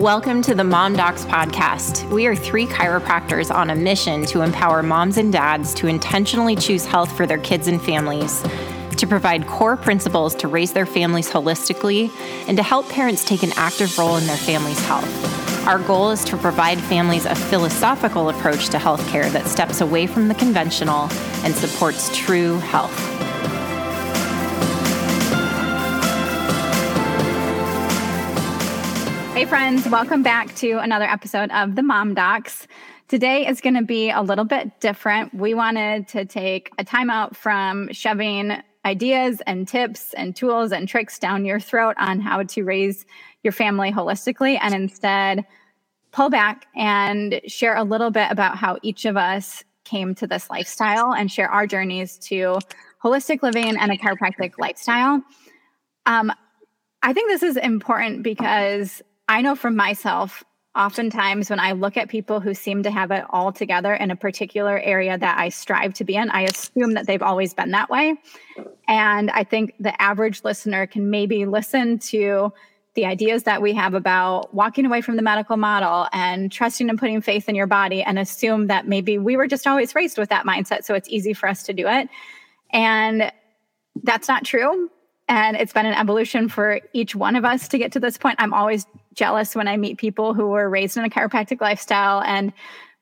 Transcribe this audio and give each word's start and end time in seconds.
Welcome 0.00 0.42
to 0.42 0.56
the 0.56 0.64
Mom 0.64 0.96
Docs 0.96 1.24
podcast. 1.26 2.10
We 2.10 2.26
are 2.26 2.34
three 2.34 2.66
chiropractors 2.66 3.54
on 3.54 3.70
a 3.70 3.76
mission 3.76 4.26
to 4.26 4.42
empower 4.42 4.82
moms 4.82 5.18
and 5.18 5.32
dads 5.32 5.72
to 5.74 5.86
intentionally 5.86 6.56
choose 6.56 6.84
health 6.84 7.16
for 7.16 7.26
their 7.26 7.38
kids 7.38 7.68
and 7.68 7.80
families, 7.80 8.42
to 8.96 9.06
provide 9.06 9.46
core 9.46 9.76
principles 9.76 10.34
to 10.34 10.48
raise 10.48 10.72
their 10.72 10.84
families 10.84 11.30
holistically, 11.30 12.10
and 12.48 12.56
to 12.56 12.62
help 12.64 12.88
parents 12.88 13.24
take 13.24 13.44
an 13.44 13.52
active 13.54 13.96
role 13.96 14.16
in 14.16 14.26
their 14.26 14.36
family's 14.36 14.84
health. 14.84 15.64
Our 15.64 15.78
goal 15.78 16.10
is 16.10 16.24
to 16.24 16.36
provide 16.36 16.80
families 16.80 17.24
a 17.24 17.36
philosophical 17.36 18.30
approach 18.30 18.70
to 18.70 18.78
healthcare 18.78 19.30
that 19.30 19.46
steps 19.46 19.80
away 19.80 20.08
from 20.08 20.26
the 20.26 20.34
conventional 20.34 21.08
and 21.44 21.54
supports 21.54 22.14
true 22.16 22.58
health. 22.58 23.14
Friends, 29.54 29.88
welcome 29.88 30.20
back 30.20 30.52
to 30.56 30.78
another 30.78 31.04
episode 31.04 31.48
of 31.52 31.76
the 31.76 31.82
Mom 31.84 32.12
Docs. 32.12 32.66
Today 33.06 33.46
is 33.46 33.60
going 33.60 33.76
to 33.76 33.84
be 33.84 34.10
a 34.10 34.20
little 34.20 34.44
bit 34.44 34.80
different. 34.80 35.32
We 35.32 35.54
wanted 35.54 36.08
to 36.08 36.24
take 36.24 36.72
a 36.76 36.82
time 36.82 37.08
out 37.08 37.36
from 37.36 37.88
shoving 37.92 38.60
ideas 38.84 39.40
and 39.46 39.68
tips 39.68 40.12
and 40.14 40.34
tools 40.34 40.72
and 40.72 40.88
tricks 40.88 41.20
down 41.20 41.44
your 41.44 41.60
throat 41.60 41.94
on 42.00 42.18
how 42.18 42.42
to 42.42 42.64
raise 42.64 43.06
your 43.44 43.52
family 43.52 43.92
holistically 43.92 44.58
and 44.60 44.74
instead 44.74 45.44
pull 46.10 46.30
back 46.30 46.66
and 46.74 47.40
share 47.46 47.76
a 47.76 47.84
little 47.84 48.10
bit 48.10 48.32
about 48.32 48.58
how 48.58 48.76
each 48.82 49.04
of 49.04 49.16
us 49.16 49.62
came 49.84 50.16
to 50.16 50.26
this 50.26 50.50
lifestyle 50.50 51.14
and 51.14 51.30
share 51.30 51.48
our 51.48 51.68
journeys 51.68 52.18
to 52.18 52.58
holistic 53.04 53.40
living 53.40 53.76
and 53.76 53.92
a 53.92 53.96
chiropractic 53.96 54.58
lifestyle. 54.58 55.22
Um, 56.06 56.32
I 57.04 57.12
think 57.12 57.28
this 57.28 57.44
is 57.44 57.56
important 57.56 58.24
because 58.24 59.00
I 59.28 59.40
know 59.40 59.54
from 59.54 59.76
myself, 59.76 60.44
oftentimes 60.76 61.50
when 61.50 61.60
I 61.60 61.72
look 61.72 61.96
at 61.96 62.08
people 62.08 62.40
who 62.40 62.52
seem 62.52 62.82
to 62.82 62.90
have 62.90 63.10
it 63.10 63.24
all 63.30 63.52
together 63.52 63.94
in 63.94 64.10
a 64.10 64.16
particular 64.16 64.78
area 64.78 65.16
that 65.16 65.38
I 65.38 65.48
strive 65.48 65.94
to 65.94 66.04
be 66.04 66.16
in, 66.16 66.30
I 66.30 66.42
assume 66.42 66.94
that 66.94 67.06
they've 67.06 67.22
always 67.22 67.54
been 67.54 67.70
that 67.70 67.88
way. 67.88 68.16
And 68.88 69.30
I 69.30 69.44
think 69.44 69.74
the 69.78 70.00
average 70.02 70.42
listener 70.44 70.86
can 70.86 71.10
maybe 71.10 71.46
listen 71.46 71.98
to 72.00 72.52
the 72.94 73.06
ideas 73.06 73.44
that 73.44 73.60
we 73.60 73.72
have 73.72 73.94
about 73.94 74.54
walking 74.54 74.86
away 74.86 75.00
from 75.00 75.16
the 75.16 75.22
medical 75.22 75.56
model 75.56 76.06
and 76.12 76.50
trusting 76.50 76.88
and 76.88 76.98
putting 76.98 77.20
faith 77.20 77.48
in 77.48 77.54
your 77.54 77.66
body 77.66 78.02
and 78.02 78.18
assume 78.18 78.68
that 78.68 78.86
maybe 78.86 79.18
we 79.18 79.36
were 79.36 79.48
just 79.48 79.66
always 79.66 79.94
raised 79.94 80.16
with 80.16 80.28
that 80.28 80.46
mindset. 80.46 80.84
So 80.84 80.94
it's 80.94 81.08
easy 81.08 81.32
for 81.32 81.48
us 81.48 81.64
to 81.64 81.72
do 81.72 81.88
it. 81.88 82.08
And 82.72 83.32
that's 84.02 84.28
not 84.28 84.44
true. 84.44 84.90
And 85.28 85.56
it's 85.56 85.72
been 85.72 85.86
an 85.86 85.94
evolution 85.94 86.48
for 86.48 86.80
each 86.92 87.16
one 87.16 87.34
of 87.34 87.44
us 87.44 87.66
to 87.68 87.78
get 87.78 87.92
to 87.92 88.00
this 88.00 88.18
point. 88.18 88.36
I'm 88.38 88.52
always 88.52 88.86
jealous 89.14 89.54
when 89.54 89.68
I 89.68 89.76
meet 89.76 89.98
people 89.98 90.34
who 90.34 90.48
were 90.48 90.68
raised 90.68 90.96
in 90.96 91.04
a 91.04 91.10
chiropractic 91.10 91.60
lifestyle 91.60 92.20
and 92.22 92.52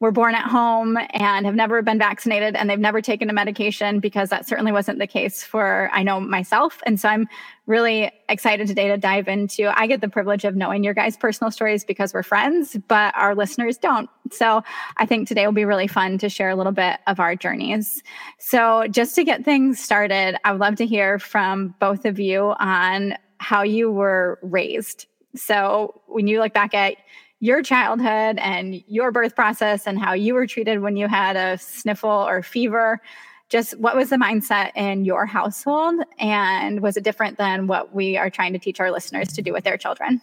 were 0.02 0.10
born 0.10 0.34
at 0.34 0.50
home 0.50 0.98
and 1.10 1.46
have 1.46 1.54
never 1.54 1.80
been 1.80 1.96
vaccinated 1.96 2.56
and 2.56 2.68
they've 2.68 2.76
never 2.76 3.00
taken 3.00 3.30
a 3.30 3.32
medication 3.32 4.00
because 4.00 4.30
that 4.30 4.44
certainly 4.48 4.72
wasn't 4.72 4.98
the 4.98 5.06
case 5.06 5.44
for 5.44 5.88
I 5.92 6.02
know 6.02 6.18
myself. 6.18 6.82
And 6.84 6.98
so 6.98 7.08
I'm 7.08 7.28
really 7.66 8.10
excited 8.28 8.66
today 8.66 8.88
to 8.88 8.96
dive 8.96 9.28
into. 9.28 9.70
I 9.78 9.86
get 9.86 10.00
the 10.00 10.08
privilege 10.08 10.44
of 10.44 10.56
knowing 10.56 10.82
your 10.82 10.92
guys' 10.92 11.16
personal 11.16 11.52
stories 11.52 11.84
because 11.84 12.12
we're 12.12 12.24
friends, 12.24 12.76
but 12.88 13.16
our 13.16 13.36
listeners 13.36 13.78
don't. 13.78 14.10
So 14.32 14.64
I 14.96 15.06
think 15.06 15.28
today 15.28 15.46
will 15.46 15.52
be 15.52 15.64
really 15.64 15.86
fun 15.86 16.18
to 16.18 16.28
share 16.28 16.50
a 16.50 16.56
little 16.56 16.72
bit 16.72 16.98
of 17.06 17.20
our 17.20 17.36
journeys. 17.36 18.02
So 18.40 18.88
just 18.88 19.14
to 19.14 19.22
get 19.22 19.44
things 19.44 19.78
started, 19.78 20.36
I 20.44 20.50
would 20.50 20.60
love 20.60 20.74
to 20.76 20.86
hear 20.86 21.20
from 21.20 21.76
both 21.78 22.06
of 22.06 22.18
you 22.18 22.54
on 22.58 23.14
how 23.38 23.62
you 23.62 23.88
were 23.92 24.40
raised. 24.42 25.06
So 25.34 26.02
when 26.06 26.26
you 26.26 26.40
look 26.40 26.52
back 26.52 26.74
at 26.74 26.96
your 27.42 27.60
childhood 27.60 28.38
and 28.38 28.84
your 28.86 29.10
birth 29.10 29.34
process 29.34 29.88
and 29.88 29.98
how 29.98 30.12
you 30.12 30.32
were 30.32 30.46
treated 30.46 30.80
when 30.80 30.96
you 30.96 31.08
had 31.08 31.34
a 31.34 31.58
sniffle 31.58 32.08
or 32.08 32.40
fever. 32.40 33.00
Just 33.48 33.76
what 33.80 33.96
was 33.96 34.10
the 34.10 34.16
mindset 34.16 34.70
in 34.76 35.04
your 35.04 35.26
household? 35.26 35.96
And 36.20 36.80
was 36.80 36.96
it 36.96 37.02
different 37.02 37.38
than 37.38 37.66
what 37.66 37.92
we 37.92 38.16
are 38.16 38.30
trying 38.30 38.52
to 38.52 38.60
teach 38.60 38.78
our 38.78 38.92
listeners 38.92 39.32
to 39.32 39.42
do 39.42 39.52
with 39.52 39.64
their 39.64 39.76
children? 39.76 40.22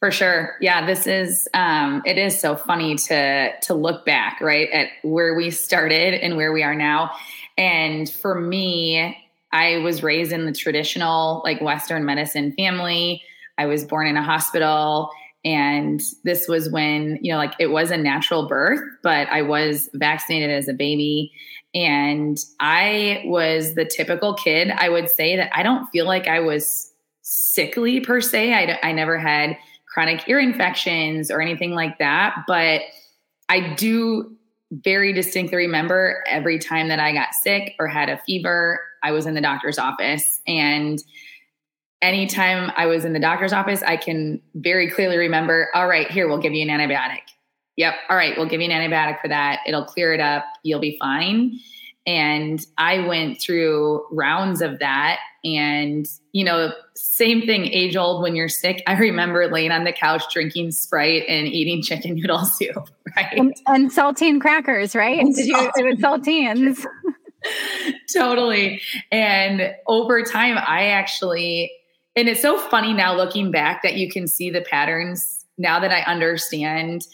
For 0.00 0.10
sure. 0.10 0.56
Yeah, 0.62 0.86
this 0.86 1.06
is 1.06 1.46
um 1.52 2.02
it 2.06 2.16
is 2.16 2.40
so 2.40 2.56
funny 2.56 2.96
to 2.96 3.52
to 3.60 3.74
look 3.74 4.06
back, 4.06 4.40
right, 4.40 4.70
at 4.70 4.88
where 5.02 5.34
we 5.34 5.50
started 5.50 6.14
and 6.14 6.38
where 6.38 6.50
we 6.50 6.62
are 6.62 6.74
now. 6.74 7.10
And 7.58 8.08
for 8.08 8.40
me, 8.40 9.18
I 9.52 9.76
was 9.78 10.02
raised 10.02 10.32
in 10.32 10.46
the 10.46 10.52
traditional 10.52 11.42
like 11.44 11.60
western 11.60 12.06
medicine 12.06 12.52
family. 12.52 13.22
I 13.58 13.66
was 13.66 13.84
born 13.84 14.06
in 14.06 14.16
a 14.16 14.22
hospital 14.22 15.10
and 15.44 16.00
this 16.24 16.46
was 16.46 16.70
when, 16.70 17.18
you 17.20 17.32
know, 17.32 17.38
like 17.38 17.54
it 17.58 17.68
was 17.68 17.90
a 17.90 17.96
natural 17.96 18.46
birth, 18.46 18.80
but 19.02 19.28
I 19.28 19.42
was 19.42 19.90
vaccinated 19.94 20.50
as 20.50 20.68
a 20.68 20.72
baby. 20.72 21.32
And 21.74 22.38
I 22.60 23.22
was 23.24 23.74
the 23.74 23.84
typical 23.84 24.34
kid. 24.34 24.70
I 24.70 24.88
would 24.88 25.08
say 25.08 25.36
that 25.36 25.50
I 25.54 25.62
don't 25.62 25.86
feel 25.86 26.06
like 26.06 26.28
I 26.28 26.40
was 26.40 26.92
sickly 27.22 28.00
per 28.00 28.20
se. 28.20 28.52
I, 28.52 28.78
I 28.82 28.92
never 28.92 29.18
had 29.18 29.56
chronic 29.86 30.28
ear 30.28 30.38
infections 30.38 31.30
or 31.30 31.40
anything 31.40 31.72
like 31.72 31.98
that. 31.98 32.44
But 32.46 32.82
I 33.48 33.74
do 33.74 34.36
very 34.70 35.12
distinctly 35.12 35.56
remember 35.56 36.22
every 36.26 36.58
time 36.58 36.88
that 36.88 37.00
I 37.00 37.12
got 37.12 37.34
sick 37.34 37.74
or 37.78 37.88
had 37.88 38.08
a 38.08 38.18
fever, 38.18 38.80
I 39.02 39.12
was 39.12 39.26
in 39.26 39.34
the 39.34 39.40
doctor's 39.40 39.78
office. 39.78 40.40
And 40.46 41.02
anytime 42.02 42.72
I 42.76 42.86
was 42.86 43.04
in 43.04 43.12
the 43.12 43.20
doctor's 43.20 43.52
office, 43.52 43.82
I 43.82 43.96
can 43.96 44.42
very 44.54 44.90
clearly 44.90 45.16
remember, 45.16 45.68
all 45.74 45.88
right, 45.88 46.10
here, 46.10 46.28
we'll 46.28 46.38
give 46.38 46.52
you 46.52 46.68
an 46.68 46.68
antibiotic. 46.68 47.20
Yep. 47.76 47.94
All 48.10 48.16
right, 48.16 48.36
we'll 48.36 48.48
give 48.48 48.60
you 48.60 48.70
an 48.70 48.72
antibiotic 48.72 49.20
for 49.20 49.28
that. 49.28 49.60
It'll 49.66 49.84
clear 49.84 50.12
it 50.12 50.20
up. 50.20 50.44
You'll 50.62 50.80
be 50.80 50.98
fine. 51.00 51.58
And 52.04 52.60
I 52.78 53.06
went 53.06 53.40
through 53.40 54.04
rounds 54.10 54.60
of 54.60 54.80
that. 54.80 55.20
And, 55.44 56.06
you 56.32 56.44
know, 56.44 56.72
same 56.94 57.42
thing, 57.42 57.66
age 57.66 57.96
old 57.96 58.22
when 58.22 58.36
you're 58.36 58.48
sick. 58.48 58.82
I 58.86 58.96
remember 58.98 59.50
laying 59.50 59.70
on 59.70 59.84
the 59.84 59.92
couch 59.92 60.24
drinking 60.32 60.72
Sprite 60.72 61.24
and 61.28 61.46
eating 61.46 61.82
chicken 61.82 62.16
noodle 62.16 62.44
soup, 62.44 62.90
right? 63.16 63.32
And, 63.32 63.54
and 63.66 63.90
saltine 63.90 64.40
crackers, 64.40 64.94
right? 64.94 65.18
And 65.18 65.34
Did 65.34 65.46
you, 65.46 65.70
it 65.76 65.84
was 65.84 65.96
saltines. 65.98 66.84
totally. 68.12 68.82
And 69.10 69.74
over 69.86 70.22
time, 70.22 70.58
I 70.58 70.88
actually 70.88 71.72
and 72.16 72.28
it's 72.28 72.42
so 72.42 72.58
funny 72.58 72.92
now 72.92 73.14
looking 73.16 73.50
back 73.50 73.82
that 73.82 73.94
you 73.94 74.10
can 74.10 74.26
see 74.26 74.50
the 74.50 74.62
patterns 74.62 75.44
now 75.58 75.78
that 75.80 75.92
I 75.92 76.00
understand 76.02 77.06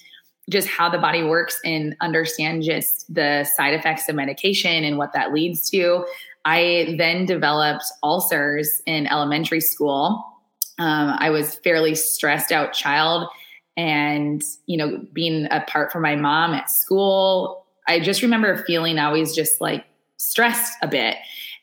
just 0.50 0.68
how 0.68 0.88
the 0.88 0.98
body 0.98 1.22
works 1.22 1.58
and 1.64 1.94
understand 2.00 2.62
just 2.62 3.12
the 3.12 3.44
side 3.56 3.74
effects 3.74 4.08
of 4.08 4.14
medication 4.14 4.84
and 4.84 4.96
what 4.96 5.12
that 5.12 5.32
leads 5.32 5.68
to. 5.70 6.06
I 6.44 6.94
then 6.96 7.26
developed 7.26 7.84
ulcers 8.02 8.80
in 8.86 9.06
elementary 9.08 9.60
school. 9.60 10.24
Um, 10.78 11.16
I 11.18 11.28
was 11.28 11.56
fairly 11.56 11.94
stressed 11.94 12.50
out 12.50 12.72
child 12.72 13.28
and 13.78 14.42
you 14.66 14.76
know 14.76 15.00
being 15.14 15.46
apart 15.52 15.90
from 15.92 16.02
my 16.02 16.16
mom 16.16 16.52
at 16.52 16.68
school 16.68 17.64
i 17.86 17.98
just 18.00 18.22
remember 18.22 18.64
feeling 18.64 18.98
always 18.98 19.34
just 19.34 19.60
like 19.60 19.86
stressed 20.16 20.72
a 20.82 20.88
bit 20.88 21.16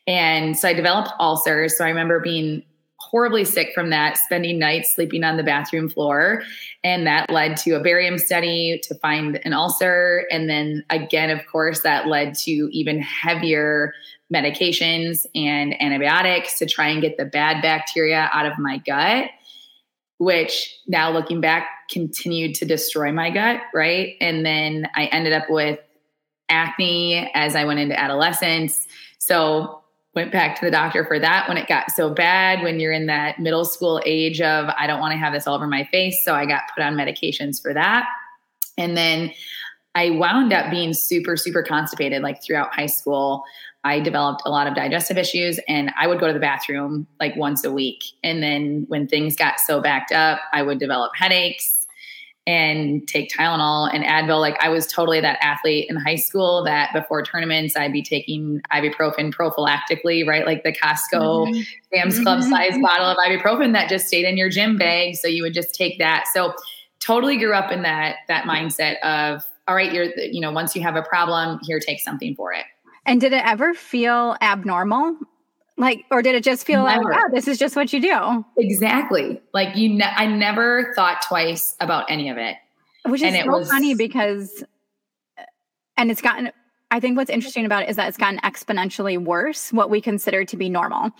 and 0.06 0.56
so 0.56 0.66
i 0.66 0.72
developed 0.72 1.10
ulcers 1.20 1.76
so 1.76 1.84
i 1.84 1.88
remember 1.88 2.18
being 2.18 2.62
horribly 3.10 3.44
sick 3.44 3.72
from 3.74 3.90
that, 3.90 4.16
spending 4.18 4.58
nights 4.58 4.94
sleeping 4.94 5.24
on 5.24 5.36
the 5.36 5.42
bathroom 5.42 5.88
floor. 5.88 6.42
And 6.82 7.06
that 7.06 7.30
led 7.30 7.56
to 7.58 7.72
a 7.72 7.80
barium 7.80 8.18
study 8.18 8.80
to 8.84 8.94
find 8.96 9.40
an 9.44 9.52
ulcer. 9.52 10.26
And 10.30 10.48
then 10.48 10.84
again, 10.90 11.30
of 11.30 11.46
course, 11.46 11.82
that 11.82 12.06
led 12.06 12.34
to 12.38 12.50
even 12.50 13.00
heavier 13.00 13.92
medications 14.32 15.24
and 15.34 15.80
antibiotics 15.80 16.58
to 16.58 16.66
try 16.66 16.88
and 16.88 17.00
get 17.00 17.16
the 17.16 17.24
bad 17.24 17.62
bacteria 17.62 18.28
out 18.32 18.46
of 18.46 18.58
my 18.58 18.78
gut, 18.78 19.30
which 20.18 20.74
now 20.88 21.10
looking 21.10 21.40
back 21.40 21.68
continued 21.90 22.54
to 22.56 22.64
destroy 22.64 23.12
my 23.12 23.30
gut. 23.30 23.60
Right. 23.72 24.16
And 24.20 24.44
then 24.44 24.88
I 24.96 25.06
ended 25.06 25.32
up 25.32 25.48
with 25.48 25.78
acne 26.48 27.30
as 27.34 27.54
I 27.54 27.64
went 27.64 27.80
into 27.80 27.98
adolescence. 27.98 28.86
So 29.18 29.82
went 30.16 30.32
back 30.32 30.58
to 30.58 30.64
the 30.64 30.70
doctor 30.70 31.04
for 31.04 31.18
that 31.20 31.46
when 31.46 31.58
it 31.58 31.68
got 31.68 31.90
so 31.90 32.08
bad 32.08 32.62
when 32.62 32.80
you're 32.80 32.90
in 32.90 33.06
that 33.06 33.38
middle 33.38 33.66
school 33.66 34.02
age 34.06 34.40
of 34.40 34.68
i 34.78 34.86
don't 34.86 34.98
want 34.98 35.12
to 35.12 35.18
have 35.18 35.32
this 35.32 35.46
all 35.46 35.54
over 35.54 35.66
my 35.66 35.84
face 35.92 36.24
so 36.24 36.34
i 36.34 36.46
got 36.46 36.62
put 36.74 36.82
on 36.82 36.94
medications 36.94 37.62
for 37.62 37.72
that. 37.72 38.08
And 38.78 38.96
then 38.96 39.30
i 39.94 40.10
wound 40.10 40.52
up 40.52 40.70
being 40.70 40.94
super 40.94 41.36
super 41.36 41.62
constipated 41.62 42.22
like 42.22 42.42
throughout 42.42 42.74
high 42.74 42.86
school. 42.86 43.44
I 43.84 44.00
developed 44.00 44.42
a 44.44 44.50
lot 44.50 44.66
of 44.66 44.74
digestive 44.74 45.18
issues 45.18 45.60
and 45.68 45.92
i 45.98 46.06
would 46.06 46.18
go 46.18 46.26
to 46.26 46.32
the 46.32 46.40
bathroom 46.40 47.06
like 47.20 47.36
once 47.36 47.62
a 47.62 47.70
week. 47.70 48.02
And 48.24 48.42
then 48.42 48.86
when 48.88 49.06
things 49.06 49.36
got 49.36 49.60
so 49.60 49.80
backed 49.80 50.12
up 50.12 50.40
i 50.52 50.62
would 50.62 50.78
develop 50.78 51.12
headaches 51.14 51.75
and 52.46 53.06
take 53.08 53.30
Tylenol 53.30 53.92
and 53.92 54.04
Advil. 54.04 54.40
Like 54.40 54.56
I 54.60 54.68
was 54.68 54.86
totally 54.86 55.20
that 55.20 55.38
athlete 55.40 55.86
in 55.90 55.96
high 55.96 56.16
school 56.16 56.62
that 56.64 56.92
before 56.92 57.22
tournaments 57.22 57.76
I'd 57.76 57.92
be 57.92 58.02
taking 58.02 58.60
ibuprofen 58.72 59.34
prophylactically, 59.34 60.26
right? 60.26 60.46
Like 60.46 60.62
the 60.62 60.72
Costco 60.72 61.48
mm-hmm. 61.48 61.60
Sam's 61.92 62.20
Club 62.20 62.40
mm-hmm. 62.40 62.50
size 62.50 62.74
bottle 62.80 63.06
of 63.06 63.16
ibuprofen 63.16 63.72
that 63.72 63.88
just 63.88 64.06
stayed 64.06 64.24
in 64.24 64.36
your 64.36 64.48
gym 64.48 64.76
bag. 64.76 65.16
So 65.16 65.26
you 65.26 65.42
would 65.42 65.54
just 65.54 65.74
take 65.74 65.98
that. 65.98 66.26
So 66.32 66.54
totally 67.00 67.36
grew 67.36 67.52
up 67.52 67.72
in 67.72 67.82
that 67.82 68.16
that 68.28 68.44
mindset 68.44 69.00
of 69.00 69.42
all 69.68 69.74
right, 69.74 69.92
you're 69.92 70.16
you 70.16 70.40
know, 70.40 70.52
once 70.52 70.76
you 70.76 70.82
have 70.82 70.94
a 70.94 71.02
problem, 71.02 71.58
here 71.64 71.80
take 71.80 72.00
something 72.00 72.36
for 72.36 72.52
it. 72.52 72.64
And 73.04 73.20
did 73.20 73.32
it 73.32 73.44
ever 73.44 73.74
feel 73.74 74.36
abnormal? 74.40 75.16
Like, 75.78 76.04
or 76.10 76.22
did 76.22 76.34
it 76.34 76.42
just 76.42 76.66
feel 76.66 76.84
never. 76.84 77.04
like, 77.04 77.20
oh, 77.22 77.28
this 77.32 77.46
is 77.46 77.58
just 77.58 77.76
what 77.76 77.92
you 77.92 78.00
do? 78.00 78.44
Exactly. 78.56 79.40
Like 79.52 79.76
you, 79.76 79.90
ne- 79.90 80.04
I 80.04 80.26
never 80.26 80.92
thought 80.94 81.22
twice 81.22 81.76
about 81.80 82.10
any 82.10 82.30
of 82.30 82.38
it. 82.38 82.56
Which 83.04 83.22
is 83.22 83.34
and 83.34 83.44
so 83.44 83.58
was, 83.58 83.70
funny 83.70 83.94
because, 83.94 84.64
and 85.96 86.10
it's 86.10 86.22
gotten, 86.22 86.50
I 86.90 86.98
think 86.98 87.16
what's 87.16 87.30
interesting 87.30 87.66
about 87.66 87.82
it 87.82 87.90
is 87.90 87.96
that 87.96 88.08
it's 88.08 88.16
gotten 88.16 88.38
exponentially 88.40 89.22
worse, 89.22 89.72
what 89.72 89.90
we 89.90 90.00
consider 90.00 90.44
to 90.46 90.56
be 90.56 90.68
normal. 90.68 91.12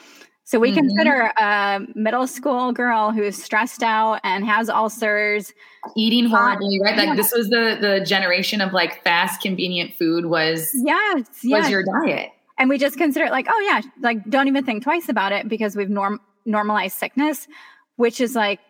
So 0.45 0.61
we 0.61 0.71
mm-hmm. 0.71 0.79
consider 0.79 1.33
a 1.39 1.81
middle 1.97 2.29
school 2.29 2.73
girl 2.73 3.11
who 3.11 3.25
is 3.25 3.43
stressed 3.43 3.83
out 3.83 4.21
and 4.23 4.47
has 4.47 4.71
ulcers, 4.71 5.53
eating 5.97 6.27
horribly, 6.27 6.81
right? 6.81 6.97
Like 6.97 7.09
yeah. 7.09 7.15
this 7.17 7.33
was 7.37 7.49
the 7.49 7.77
the 7.81 8.05
generation 8.07 8.61
of 8.61 8.73
like 8.73 9.03
fast, 9.03 9.41
convenient 9.41 9.95
food 9.95 10.27
was 10.27 10.71
yes, 10.73 11.17
was 11.17 11.43
yes. 11.43 11.69
your 11.69 11.83
diet, 11.83 12.31
and 12.59 12.69
we 12.69 12.79
just 12.79 12.97
consider 12.97 13.27
it 13.27 13.31
like 13.31 13.47
oh 13.49 13.61
yeah, 13.61 13.81
like 14.01 14.29
don't 14.29 14.49
even 14.49 14.65
think 14.65 14.83
twice 14.83 15.09
about 15.09 15.33
it 15.33 15.49
because 15.49 15.77
we've 15.77 15.91
norm 15.91 16.21
normalized 16.45 16.97
sickness, 16.97 17.49
which 17.97 18.21
is 18.21 18.35
like 18.35 18.61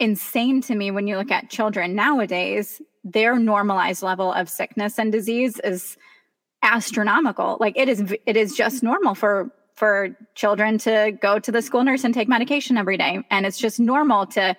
insane 0.00 0.60
to 0.62 0.74
me 0.74 0.90
when 0.90 1.06
you 1.06 1.16
look 1.16 1.30
at 1.30 1.50
children 1.50 1.94
nowadays. 1.94 2.80
Their 3.04 3.38
normalized 3.38 4.02
level 4.02 4.32
of 4.32 4.48
sickness 4.48 4.98
and 4.98 5.10
disease 5.10 5.58
is 5.64 5.96
astronomical. 6.62 7.56
Like 7.60 7.76
it 7.76 7.88
is, 7.88 8.14
it 8.26 8.36
is 8.36 8.54
just 8.54 8.82
normal 8.82 9.14
for 9.14 9.50
for 9.74 10.16
children 10.34 10.78
to 10.78 11.12
go 11.20 11.38
to 11.38 11.50
the 11.50 11.62
school 11.62 11.82
nurse 11.82 12.04
and 12.04 12.14
take 12.14 12.28
medication 12.28 12.76
every 12.76 12.96
day. 12.96 13.20
And 13.30 13.46
it's 13.46 13.58
just 13.58 13.80
normal 13.80 14.26
to 14.26 14.54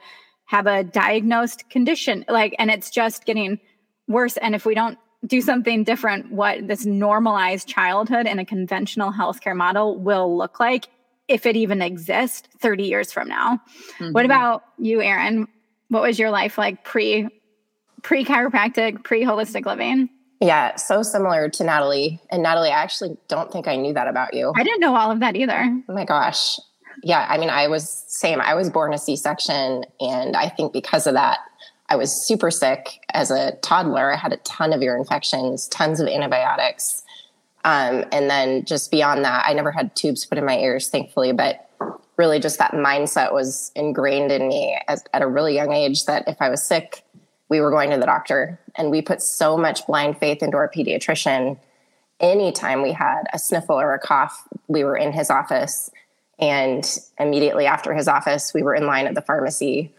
have 0.45 0.68
a 0.68 0.83
diagnosed 0.83 1.69
condition. 1.69 2.25
Like, 2.27 2.56
and 2.60 2.71
it's 2.71 2.89
just 2.89 3.25
getting 3.25 3.60
worse. 4.07 4.38
And 4.38 4.56
if 4.56 4.65
we 4.65 4.75
don't 4.75 4.98
do 5.25 5.42
something 5.42 5.84
different, 5.84 6.31
what 6.31 6.68
this 6.68 6.86
normalized 6.86 7.68
childhood 7.68 8.28
in 8.28 8.40
a 8.40 8.46
conventional 8.46 9.12
healthcare 9.12 9.56
model 9.56 9.98
will 9.98 10.38
look 10.38 10.60
like, 10.60 10.88
if 11.28 11.46
it 11.46 11.56
even 11.56 11.81
exists 11.81 12.48
30 12.60 12.84
years 12.84 13.12
from 13.12 13.28
now. 13.28 13.62
Mm-hmm. 14.00 14.12
What 14.12 14.25
about 14.25 14.64
you, 14.78 15.02
Erin? 15.02 15.48
What 15.88 16.02
was 16.02 16.20
your 16.20 16.30
life 16.31 16.58
like 16.58 16.84
pre 16.84 17.30
pre 18.02 18.25
chiropractic, 18.25 19.04
pre 19.04 19.24
holistic 19.24 19.66
living? 19.66 20.10
Yeah, 20.42 20.75
so 20.75 21.04
similar 21.04 21.48
to 21.50 21.64
Natalie. 21.64 22.20
And 22.30 22.44
Natalie, 22.44 22.70
I 22.70 22.84
actually 22.84 23.16
don't 23.30 23.52
think 23.52 23.68
I 23.68 23.78
knew 23.78 23.94
that 23.94 24.10
about 24.10 24.34
you. 24.34 24.52
I 24.56 24.64
didn't 24.64 24.81
know 24.81 24.96
all 24.96 25.10
of 25.10 25.22
that 25.22 25.38
either. 25.38 25.64
Oh 25.88 25.94
my 25.94 26.04
gosh. 26.04 26.60
Yeah, 27.02 27.25
I 27.30 27.38
mean, 27.38 27.50
I 27.50 27.68
was 27.70 28.04
same. 28.08 28.42
I 28.42 28.54
was 28.54 28.70
born 28.70 28.94
a 28.94 28.98
C-section, 28.98 29.84
and 30.00 30.36
I 30.36 30.50
think 30.50 30.74
because 30.74 31.08
of 31.08 31.14
that, 31.14 31.40
I 31.89 31.95
was 31.95 32.25
super 32.25 32.50
sick 32.50 33.03
as 33.13 33.30
a 33.30 33.53
toddler. 33.62 34.13
I 34.13 34.18
had 34.18 34.33
a 34.33 34.38
ton 34.38 34.74
of 34.74 34.81
ear 34.81 34.97
infections, 34.97 35.68
tons 35.68 36.00
of 36.00 36.07
antibiotics. 36.07 37.03
Um, 37.65 38.06
and 38.12 38.30
then 38.30 38.65
just 38.65 38.91
beyond 38.91 39.24
that, 39.25 39.45
I 39.47 39.53
never 39.53 39.71
had 39.71 39.95
tubes 39.95 40.25
put 40.25 40.38
in 40.38 40.45
my 40.45 40.57
ears, 40.57 40.89
thankfully, 40.89 41.31
but 41.31 41.69
really 42.18 42.39
just 42.39 42.59
that 42.59 42.71
mindset 42.71 43.33
was 43.33 43.71
ingrained 43.75 44.31
in 44.31 44.47
me 44.47 44.77
as, 44.88 45.03
at 45.13 45.21
a 45.21 45.27
really 45.27 45.56
young 45.56 45.71
age 45.71 46.06
that 46.06 46.27
if 46.27 46.41
I 46.41 46.50
was 46.50 46.63
sick, 46.63 47.03
we 47.50 47.62
were 47.62 47.71
going 47.71 47.91
to 47.91 47.97
the 47.97 48.06
doctor 48.06 48.59
and 48.75 48.89
we 48.89 49.01
put 49.01 49.21
so 49.21 49.57
much 49.57 49.86
blind 49.86 50.18
faith 50.18 50.41
into 50.41 50.57
our 50.57 50.69
pediatrician 50.69 51.57
anytime 52.19 52.81
we 52.81 52.91
had 52.91 53.24
a 53.33 53.39
sniffle 53.39 53.79
or 53.79 53.94
a 53.94 54.00
cough 54.00 54.47
we 54.68 54.83
were 54.83 54.95
in 54.95 55.12
his 55.12 55.29
office 55.29 55.89
and 56.39 56.97
immediately 57.19 57.65
after 57.65 57.94
his 57.94 58.07
office 58.07 58.53
we 58.53 58.63
were 58.63 58.74
in 58.74 58.88
line 58.88 59.06
at 59.06 59.13
the 59.13 59.21
pharmacy 59.21 59.91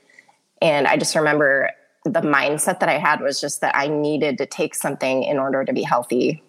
and 0.60 0.86
i 0.86 0.96
just 0.96 1.14
remember 1.14 1.70
the 2.04 2.20
mindset 2.20 2.80
that 2.80 2.88
i 2.88 2.98
had 2.98 3.20
was 3.20 3.40
just 3.40 3.60
that 3.60 3.74
i 3.76 3.86
needed 3.86 4.38
to 4.38 4.46
take 4.46 4.74
something 4.74 5.22
in 5.22 5.38
order 5.38 5.64
to 5.64 5.72
be 5.72 5.82
healthy 5.82 6.42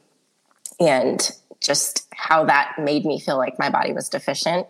and 0.79 1.31
just 1.61 2.07
how 2.13 2.45
that 2.45 2.75
made 2.77 3.05
me 3.05 3.19
feel 3.19 3.37
like 3.37 3.57
my 3.57 3.69
body 3.69 3.93
was 3.93 4.09
deficient 4.09 4.67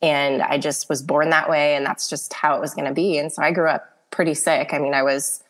and 0.00 0.42
i 0.42 0.56
just 0.56 0.88
was 0.88 1.02
born 1.02 1.30
that 1.30 1.50
way 1.50 1.74
and 1.74 1.84
that's 1.84 2.08
just 2.08 2.32
how 2.32 2.56
it 2.56 2.60
was 2.60 2.74
going 2.74 2.86
to 2.86 2.94
be 2.94 3.18
and 3.18 3.32
so 3.32 3.42
i 3.42 3.50
grew 3.50 3.68
up 3.68 3.94
pretty 4.10 4.34
sick. 4.34 4.72
I 4.72 4.78
mean, 4.78 4.94
I 4.94 5.02
was 5.02 5.42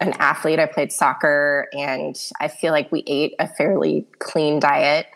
an 0.00 0.14
athlete, 0.18 0.58
I 0.58 0.66
played 0.66 0.92
soccer, 0.92 1.68
and 1.72 2.16
I 2.40 2.48
feel 2.48 2.72
like 2.72 2.90
we 2.90 3.04
ate 3.06 3.34
a 3.38 3.48
fairly 3.48 4.06
clean 4.18 4.60
diet. 4.60 5.06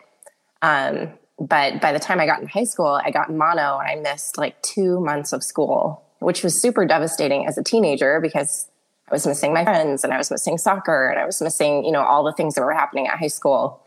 Um, 0.61 1.13
but 1.39 1.81
by 1.81 1.93
the 1.93 1.99
time 1.99 2.19
I 2.19 2.25
got 2.25 2.41
in 2.41 2.47
high 2.47 2.65
school, 2.65 2.99
I 3.03 3.11
got 3.11 3.31
mono 3.31 3.79
and 3.79 3.89
I 3.89 3.95
missed 3.95 4.37
like 4.37 4.61
two 4.61 4.99
months 4.99 5.31
of 5.31 5.43
school, 5.43 6.03
which 6.19 6.43
was 6.43 6.59
super 6.59 6.85
devastating 6.85 7.47
as 7.47 7.57
a 7.57 7.63
teenager 7.63 8.19
because 8.21 8.67
I 9.09 9.13
was 9.13 9.25
missing 9.25 9.53
my 9.53 9.63
friends 9.63 10.03
and 10.03 10.13
I 10.13 10.17
was 10.17 10.29
missing 10.29 10.57
soccer 10.57 11.09
and 11.09 11.19
I 11.19 11.25
was 11.25 11.41
missing, 11.41 11.83
you 11.83 11.91
know, 11.91 12.01
all 12.01 12.23
the 12.23 12.33
things 12.33 12.55
that 12.55 12.61
were 12.61 12.73
happening 12.73 13.07
at 13.07 13.17
high 13.17 13.27
school. 13.27 13.83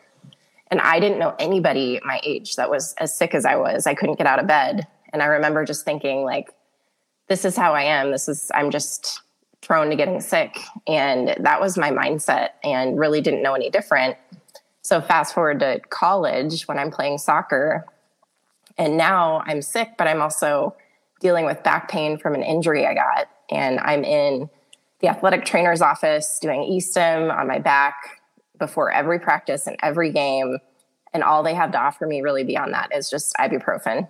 And 0.70 0.80
I 0.80 0.98
didn't 1.00 1.18
know 1.18 1.34
anybody 1.38 2.00
my 2.04 2.20
age 2.24 2.56
that 2.56 2.70
was 2.70 2.94
as 2.94 3.14
sick 3.14 3.34
as 3.34 3.44
I 3.44 3.56
was. 3.56 3.86
I 3.86 3.94
couldn't 3.94 4.18
get 4.18 4.26
out 4.26 4.38
of 4.38 4.46
bed. 4.46 4.86
And 5.12 5.22
I 5.22 5.26
remember 5.26 5.64
just 5.64 5.84
thinking, 5.84 6.24
like, 6.24 6.50
this 7.28 7.44
is 7.44 7.56
how 7.56 7.74
I 7.74 7.82
am. 7.82 8.10
This 8.10 8.28
is, 8.28 8.50
I'm 8.54 8.70
just 8.70 9.20
prone 9.60 9.90
to 9.90 9.96
getting 9.96 10.20
sick. 10.20 10.58
And 10.86 11.36
that 11.38 11.60
was 11.60 11.78
my 11.78 11.90
mindset 11.90 12.50
and 12.64 12.98
really 12.98 13.20
didn't 13.20 13.42
know 13.42 13.54
any 13.54 13.70
different. 13.70 14.16
So 14.80 15.00
fast 15.00 15.34
forward 15.34 15.60
to 15.60 15.80
college 15.90 16.66
when 16.66 16.78
I'm 16.78 16.90
playing 16.90 17.18
soccer. 17.18 17.86
And 18.78 18.96
now 18.96 19.42
I'm 19.46 19.62
sick, 19.62 19.90
but 19.96 20.08
I'm 20.08 20.20
also 20.20 20.74
dealing 21.22 21.46
with 21.46 21.62
back 21.62 21.88
pain 21.88 22.18
from 22.18 22.34
an 22.34 22.42
injury 22.42 22.86
I 22.86 22.94
got. 22.94 23.28
And 23.50 23.78
I'm 23.80 24.04
in 24.04 24.50
the 25.00 25.08
athletic 25.08 25.44
trainer's 25.44 25.80
office 25.80 26.38
doing 26.40 26.62
e-stim 26.62 27.30
on 27.30 27.46
my 27.46 27.58
back 27.58 28.20
before 28.58 28.90
every 28.90 29.18
practice 29.18 29.66
and 29.66 29.76
every 29.82 30.12
game. 30.12 30.58
And 31.14 31.22
all 31.22 31.42
they 31.42 31.54
have 31.54 31.72
to 31.72 31.78
offer 31.78 32.06
me 32.06 32.20
really 32.20 32.44
beyond 32.44 32.74
that 32.74 32.94
is 32.94 33.08
just 33.08 33.34
ibuprofen. 33.36 34.08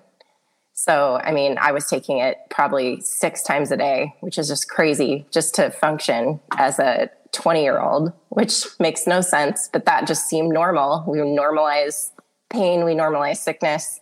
So, 0.75 1.21
I 1.23 1.33
mean, 1.33 1.59
I 1.61 1.73
was 1.73 1.87
taking 1.87 2.19
it 2.19 2.39
probably 2.51 3.01
six 3.01 3.43
times 3.43 3.71
a 3.71 3.77
day, 3.77 4.15
which 4.21 4.39
is 4.39 4.49
just 4.49 4.69
crazy 4.69 5.27
just 5.31 5.55
to 5.57 5.71
function 5.71 6.41
as 6.57 6.79
a 6.79 7.11
20 7.33 7.63
year 7.63 7.81
old, 7.81 8.13
which 8.31 8.67
makes 8.79 9.07
no 9.07 9.21
sense, 9.21 9.69
but 9.73 9.85
that 9.85 10.07
just 10.07 10.29
seemed 10.29 10.53
normal. 10.53 11.05
We 11.07 11.19
normalize 11.19 12.11
pain, 12.51 12.85
we 12.85 12.95
normalize 12.95 13.39
sickness. 13.39 14.01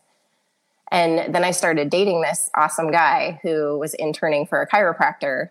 And 0.90 1.34
then 1.34 1.44
I 1.44 1.52
started 1.52 1.90
dating 1.90 2.22
this 2.22 2.50
awesome 2.56 2.90
guy 2.90 3.40
who 3.42 3.78
was 3.78 3.94
interning 3.94 4.46
for 4.46 4.60
a 4.60 4.66
chiropractor. 4.66 5.50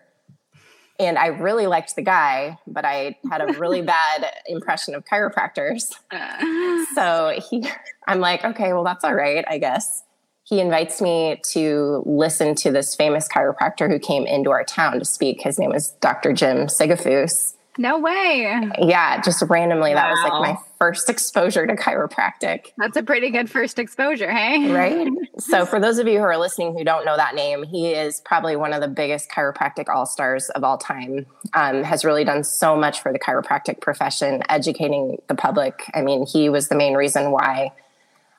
And 0.98 1.16
I 1.16 1.28
really 1.28 1.66
liked 1.66 1.96
the 1.96 2.02
guy, 2.02 2.58
but 2.66 2.84
I 2.84 3.16
had 3.30 3.40
a 3.40 3.58
really 3.58 3.80
bad 3.96 4.26
impression 4.46 4.94
of 4.94 5.04
chiropractors. 5.04 5.92
Uh. 6.10 6.84
So 6.94 7.40
he, 7.48 7.66
I'm 8.06 8.20
like, 8.20 8.44
okay, 8.44 8.72
well, 8.72 8.84
that's 8.84 9.04
all 9.04 9.14
right, 9.14 9.44
I 9.48 9.58
guess 9.58 10.02
he 10.50 10.60
invites 10.60 11.00
me 11.00 11.40
to 11.52 12.02
listen 12.04 12.56
to 12.56 12.72
this 12.72 12.96
famous 12.96 13.28
chiropractor 13.28 13.88
who 13.88 14.00
came 14.00 14.26
into 14.26 14.50
our 14.50 14.64
town 14.64 14.98
to 14.98 15.04
speak. 15.04 15.42
His 15.42 15.60
name 15.60 15.72
is 15.72 15.90
Dr. 16.00 16.32
Jim 16.32 16.66
Sigafoose. 16.66 17.54
No 17.78 17.98
way. 17.98 18.70
Yeah, 18.80 19.20
just 19.22 19.42
randomly. 19.48 19.94
Wow. 19.94 20.02
That 20.02 20.10
was 20.10 20.20
like 20.24 20.54
my 20.54 20.62
first 20.78 21.08
exposure 21.08 21.66
to 21.66 21.76
chiropractic. 21.76 22.72
That's 22.76 22.96
a 22.96 23.02
pretty 23.02 23.30
good 23.30 23.48
first 23.48 23.78
exposure, 23.78 24.30
hey? 24.30 24.70
Right. 24.70 25.08
so, 25.38 25.64
for 25.64 25.78
those 25.78 25.98
of 25.98 26.06
you 26.06 26.18
who 26.18 26.24
are 26.24 26.36
listening 26.36 26.76
who 26.76 26.84
don't 26.84 27.04
know 27.04 27.16
that 27.16 27.34
name, 27.34 27.62
he 27.62 27.92
is 27.92 28.20
probably 28.24 28.56
one 28.56 28.72
of 28.72 28.80
the 28.80 28.88
biggest 28.88 29.30
chiropractic 29.30 29.88
all 29.88 30.04
stars 30.04 30.50
of 30.50 30.64
all 30.64 30.78
time. 30.78 31.26
Um, 31.54 31.84
has 31.84 32.04
really 32.04 32.24
done 32.24 32.44
so 32.44 32.76
much 32.76 33.00
for 33.00 33.12
the 33.12 33.18
chiropractic 33.18 33.80
profession, 33.80 34.42
educating 34.48 35.18
the 35.28 35.34
public. 35.34 35.90
I 35.94 36.02
mean, 36.02 36.26
he 36.26 36.48
was 36.48 36.68
the 36.68 36.76
main 36.76 36.94
reason 36.94 37.30
why 37.30 37.72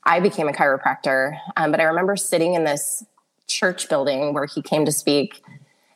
I 0.03 0.19
became 0.19 0.47
a 0.47 0.53
chiropractor. 0.53 1.39
Um, 1.57 1.71
but 1.71 1.79
I 1.79 1.83
remember 1.83 2.15
sitting 2.15 2.53
in 2.53 2.63
this 2.63 3.03
church 3.47 3.89
building 3.89 4.33
where 4.33 4.45
he 4.45 4.61
came 4.61 4.85
to 4.85 4.91
speak, 4.91 5.43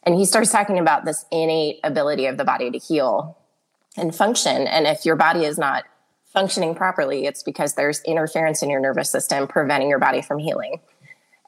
and 0.06 0.16
he 0.16 0.26
starts 0.26 0.52
talking 0.52 0.80
about 0.80 1.06
this 1.06 1.26
innate 1.32 1.80
ability 1.84 2.26
of 2.26 2.38
the 2.38 2.44
body 2.44 2.72
to 2.72 2.78
heal 2.78 3.38
and 3.98 4.16
function. 4.16 4.68
And 4.68 4.86
if 4.88 5.06
your 5.06 5.16
body 5.16 5.46
is 5.46 5.58
not 5.58 5.86
functioning 6.26 6.76
properly, 6.76 7.26
it's 7.26 7.44
because 7.44 7.76
there's 7.76 8.02
interference 8.02 8.62
in 8.62 8.70
your 8.70 8.80
nervous 8.80 9.10
system 9.10 9.48
preventing 9.48 9.90
your 9.90 10.00
body 10.00 10.22
from 10.22 10.40
healing. 10.40 10.80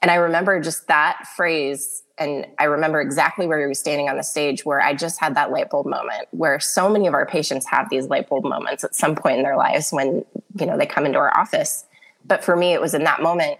And 0.00 0.10
I 0.10 0.14
remember 0.14 0.60
just 0.60 0.86
that 0.88 1.26
phrase, 1.36 2.02
and 2.16 2.46
I 2.58 2.64
remember 2.64 3.00
exactly 3.00 3.46
where 3.46 3.60
he 3.60 3.66
was 3.66 3.78
standing 3.78 4.08
on 4.08 4.16
the 4.16 4.22
stage 4.22 4.64
where 4.64 4.80
I 4.80 4.94
just 4.94 5.20
had 5.20 5.34
that 5.34 5.50
light 5.50 5.70
bulb 5.70 5.86
moment 5.86 6.28
where 6.30 6.58
so 6.60 6.88
many 6.88 7.06
of 7.06 7.14
our 7.14 7.26
patients 7.26 7.66
have 7.66 7.90
these 7.90 8.06
light 8.06 8.28
bulb 8.28 8.44
moments 8.44 8.84
at 8.84 8.94
some 8.94 9.14
point 9.14 9.38
in 9.38 9.42
their 9.42 9.56
lives 9.56 9.90
when, 9.90 10.24
you 10.58 10.66
know, 10.66 10.78
they 10.78 10.86
come 10.86 11.04
into 11.04 11.18
our 11.18 11.36
office 11.36 11.84
but 12.28 12.44
for 12.44 12.54
me, 12.54 12.74
it 12.74 12.80
was 12.80 12.94
in 12.94 13.04
that 13.04 13.22
moment. 13.22 13.58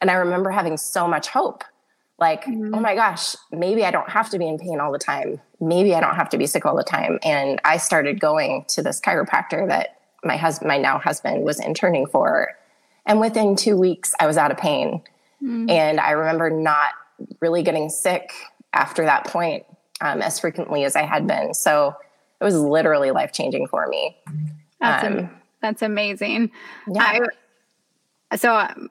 And 0.00 0.10
I 0.10 0.14
remember 0.14 0.50
having 0.50 0.76
so 0.76 1.08
much 1.08 1.28
hope 1.28 1.64
like, 2.18 2.44
mm-hmm. 2.44 2.74
oh 2.74 2.80
my 2.80 2.94
gosh, 2.94 3.36
maybe 3.52 3.84
I 3.84 3.90
don't 3.90 4.10
have 4.10 4.28
to 4.30 4.38
be 4.38 4.46
in 4.48 4.58
pain 4.58 4.80
all 4.80 4.90
the 4.90 4.98
time. 4.98 5.40
Maybe 5.60 5.94
I 5.94 6.00
don't 6.00 6.16
have 6.16 6.28
to 6.30 6.38
be 6.38 6.46
sick 6.46 6.66
all 6.66 6.76
the 6.76 6.82
time. 6.82 7.18
And 7.22 7.60
I 7.64 7.76
started 7.76 8.20
going 8.20 8.64
to 8.68 8.82
this 8.82 9.00
chiropractor 9.00 9.68
that 9.68 10.00
my 10.24 10.36
husband, 10.36 10.68
my 10.68 10.78
now 10.78 10.98
husband, 10.98 11.44
was 11.44 11.60
interning 11.60 12.06
for. 12.06 12.56
And 13.06 13.20
within 13.20 13.54
two 13.54 13.76
weeks, 13.76 14.14
I 14.18 14.26
was 14.26 14.36
out 14.36 14.50
of 14.50 14.58
pain. 14.58 15.02
Mm-hmm. 15.42 15.70
And 15.70 16.00
I 16.00 16.10
remember 16.10 16.50
not 16.50 16.94
really 17.40 17.62
getting 17.62 17.88
sick 17.88 18.32
after 18.72 19.04
that 19.04 19.24
point. 19.24 19.64
um, 20.00 20.22
as 20.22 20.38
frequently 20.38 20.84
as 20.84 20.96
I 20.96 21.02
had 21.02 21.26
been. 21.26 21.54
So 21.54 21.94
it 22.40 22.44
was 22.44 22.56
literally 22.56 23.10
life 23.10 23.32
changing 23.32 23.66
for 23.68 23.86
me. 23.88 24.16
That's, 24.80 25.04
um, 25.04 25.30
that's 25.60 25.82
amazing. 25.82 26.50
Yeah. 26.92 27.26
I, 28.30 28.36
so, 28.36 28.56
um, 28.56 28.90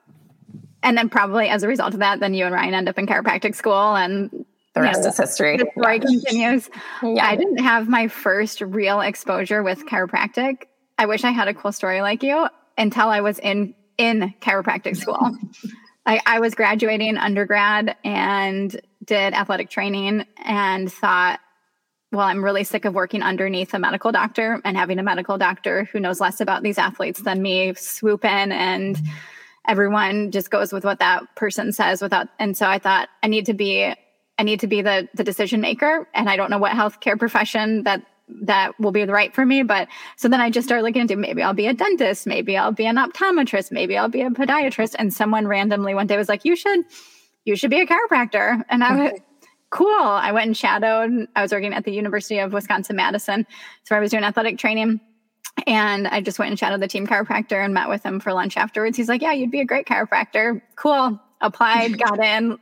and 0.82 0.96
then 0.96 1.08
probably 1.08 1.48
as 1.48 1.62
a 1.62 1.68
result 1.68 1.94
of 1.94 2.00
that, 2.00 2.20
then 2.20 2.34
you 2.34 2.44
and 2.44 2.54
Ryan 2.54 2.74
end 2.74 2.88
up 2.88 2.98
in 2.98 3.06
chiropractic 3.06 3.54
school 3.54 3.96
and 3.96 4.30
the 4.74 4.82
rest 4.82 5.02
know, 5.02 5.08
is 5.08 5.16
history. 5.16 5.56
The 5.56 5.66
story 5.76 5.96
yeah. 5.96 6.06
continues. 6.06 6.70
Yeah. 7.02 7.26
I 7.26 7.36
didn't 7.36 7.58
have 7.58 7.88
my 7.88 8.08
first 8.08 8.60
real 8.60 9.00
exposure 9.00 9.62
with 9.62 9.86
chiropractic. 9.86 10.64
I 10.98 11.06
wish 11.06 11.24
I 11.24 11.30
had 11.30 11.48
a 11.48 11.54
cool 11.54 11.72
story 11.72 12.00
like 12.00 12.22
you 12.22 12.48
until 12.76 13.08
I 13.08 13.20
was 13.20 13.38
in 13.38 13.74
in 13.96 14.34
chiropractic 14.40 14.96
school. 14.96 15.36
I, 16.06 16.20
I 16.24 16.40
was 16.40 16.54
graduating 16.54 17.18
undergrad 17.18 17.96
and 18.04 18.80
did 19.04 19.34
athletic 19.34 19.68
training 19.68 20.24
and 20.44 20.90
thought, 20.90 21.40
well, 22.12 22.26
I'm 22.26 22.42
really 22.42 22.64
sick 22.64 22.84
of 22.84 22.94
working 22.94 23.22
underneath 23.22 23.74
a 23.74 23.78
medical 23.78 24.12
doctor 24.12 24.60
and 24.64 24.76
having 24.76 24.98
a 24.98 25.02
medical 25.02 25.36
doctor 25.36 25.84
who 25.84 26.00
knows 26.00 26.20
less 26.20 26.40
about 26.40 26.62
these 26.62 26.78
athletes 26.78 27.20
than 27.22 27.42
me 27.42 27.74
swoop 27.74 28.24
in 28.24 28.52
and 28.52 29.02
everyone 29.68 30.30
just 30.30 30.50
goes 30.50 30.72
with 30.72 30.84
what 30.84 30.98
that 30.98 31.22
person 31.36 31.72
says 31.72 32.02
without 32.02 32.28
and 32.38 32.56
so 32.56 32.66
I 32.66 32.78
thought 32.78 33.08
I 33.22 33.28
need 33.28 33.46
to 33.46 33.54
be 33.54 33.94
I 34.38 34.42
need 34.42 34.60
to 34.60 34.66
be 34.66 34.82
the 34.82 35.08
the 35.14 35.24
decision 35.24 35.60
maker 35.60 36.08
and 36.14 36.28
I 36.28 36.36
don't 36.36 36.50
know 36.50 36.58
what 36.58 36.72
healthcare 36.72 37.18
profession 37.18 37.84
that 37.84 38.02
that 38.42 38.78
will 38.78 38.92
be 38.92 39.04
the 39.04 39.12
right 39.12 39.34
for 39.34 39.44
me. 39.44 39.62
But 39.62 39.88
so 40.16 40.28
then 40.28 40.40
I 40.40 40.50
just 40.50 40.66
started 40.66 40.82
looking 40.82 41.02
into 41.02 41.16
maybe 41.16 41.42
I'll 41.42 41.54
be 41.54 41.66
a 41.66 41.74
dentist, 41.74 42.26
maybe 42.26 42.56
I'll 42.56 42.72
be 42.72 42.86
an 42.86 42.96
optometrist, 42.96 43.72
maybe 43.72 43.96
I'll 43.96 44.08
be 44.08 44.22
a 44.22 44.30
podiatrist. 44.30 44.94
And 44.98 45.12
someone 45.12 45.46
randomly 45.46 45.94
one 45.94 46.06
day 46.06 46.16
was 46.16 46.28
like, 46.28 46.44
You 46.44 46.56
should, 46.56 46.80
you 47.44 47.56
should 47.56 47.70
be 47.70 47.80
a 47.80 47.86
chiropractor. 47.86 48.62
And 48.68 48.84
I 48.84 48.96
was 48.96 49.20
cool. 49.70 49.88
I 49.88 50.32
went 50.32 50.46
and 50.46 50.56
shadowed. 50.56 51.26
I 51.36 51.42
was 51.42 51.52
working 51.52 51.74
at 51.74 51.84
the 51.84 51.92
University 51.92 52.38
of 52.38 52.52
Wisconsin 52.52 52.96
Madison. 52.96 53.46
So 53.84 53.96
I 53.96 54.00
was 54.00 54.10
doing 54.10 54.24
athletic 54.24 54.58
training. 54.58 55.00
And 55.66 56.08
I 56.08 56.20
just 56.20 56.38
went 56.38 56.50
and 56.50 56.58
shadowed 56.58 56.80
the 56.80 56.88
team 56.88 57.06
chiropractor 57.06 57.62
and 57.64 57.74
met 57.74 57.88
with 57.88 58.02
him 58.02 58.20
for 58.20 58.32
lunch 58.32 58.56
afterwards. 58.56 58.96
He's 58.96 59.08
like, 59.08 59.22
Yeah, 59.22 59.32
you'd 59.32 59.50
be 59.50 59.60
a 59.60 59.64
great 59.64 59.86
chiropractor. 59.86 60.62
Cool. 60.76 61.20
Applied, 61.40 61.98
got 62.04 62.18
in, 62.22 62.58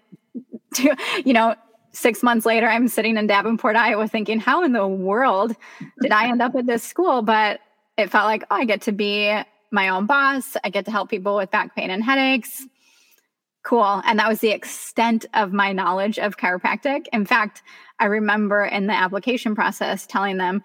to, 0.75 0.97
you 1.25 1.33
know, 1.33 1.55
six 1.93 2.23
months 2.23 2.47
later, 2.47 2.69
I'm 2.69 2.89
sitting 2.89 3.17
in 3.17 3.27
Davenport, 3.27 3.77
Iowa, 3.77 4.07
thinking, 4.07 4.39
how 4.39 4.63
in 4.63 4.73
the 4.73 4.87
world 4.87 5.57
did 6.01 6.13
I 6.13 6.29
end 6.29 6.43
up 6.43 6.55
at 6.55 6.67
this 6.67 6.83
school? 6.83 7.23
But 7.23 7.61
it 7.97 8.11
felt 8.11 8.27
like, 8.27 8.45
oh, 8.51 8.57
I 8.57 8.65
get 8.65 8.83
to 8.83 8.93
be 8.93 9.35
my 9.73 9.89
own 9.89 10.07
boss. 10.07 10.57
I 10.63 10.71
get 10.71 10.85
to 10.85 10.91
help 10.91 11.09
people 11.09 11.37
with 11.37 11.51
back 11.51 11.75
pain 11.75 11.91
and 11.91 12.05
headaches. 12.05 12.67
Cool. 13.65 14.03
And 14.05 14.19
that 14.19 14.29
was 14.29 14.41
the 14.41 14.51
extent 14.51 15.27
of 15.35 15.53
my 15.53 15.73
knowledge 15.73 16.19
of 16.19 16.37
chiropractic. 16.37 17.07
In 17.13 17.25
fact, 17.25 17.63
I 17.99 18.05
remember 18.07 18.65
in 18.65 18.87
the 18.87 18.93
application 18.93 19.55
process 19.55 20.07
telling 20.07 20.37
them, 20.37 20.63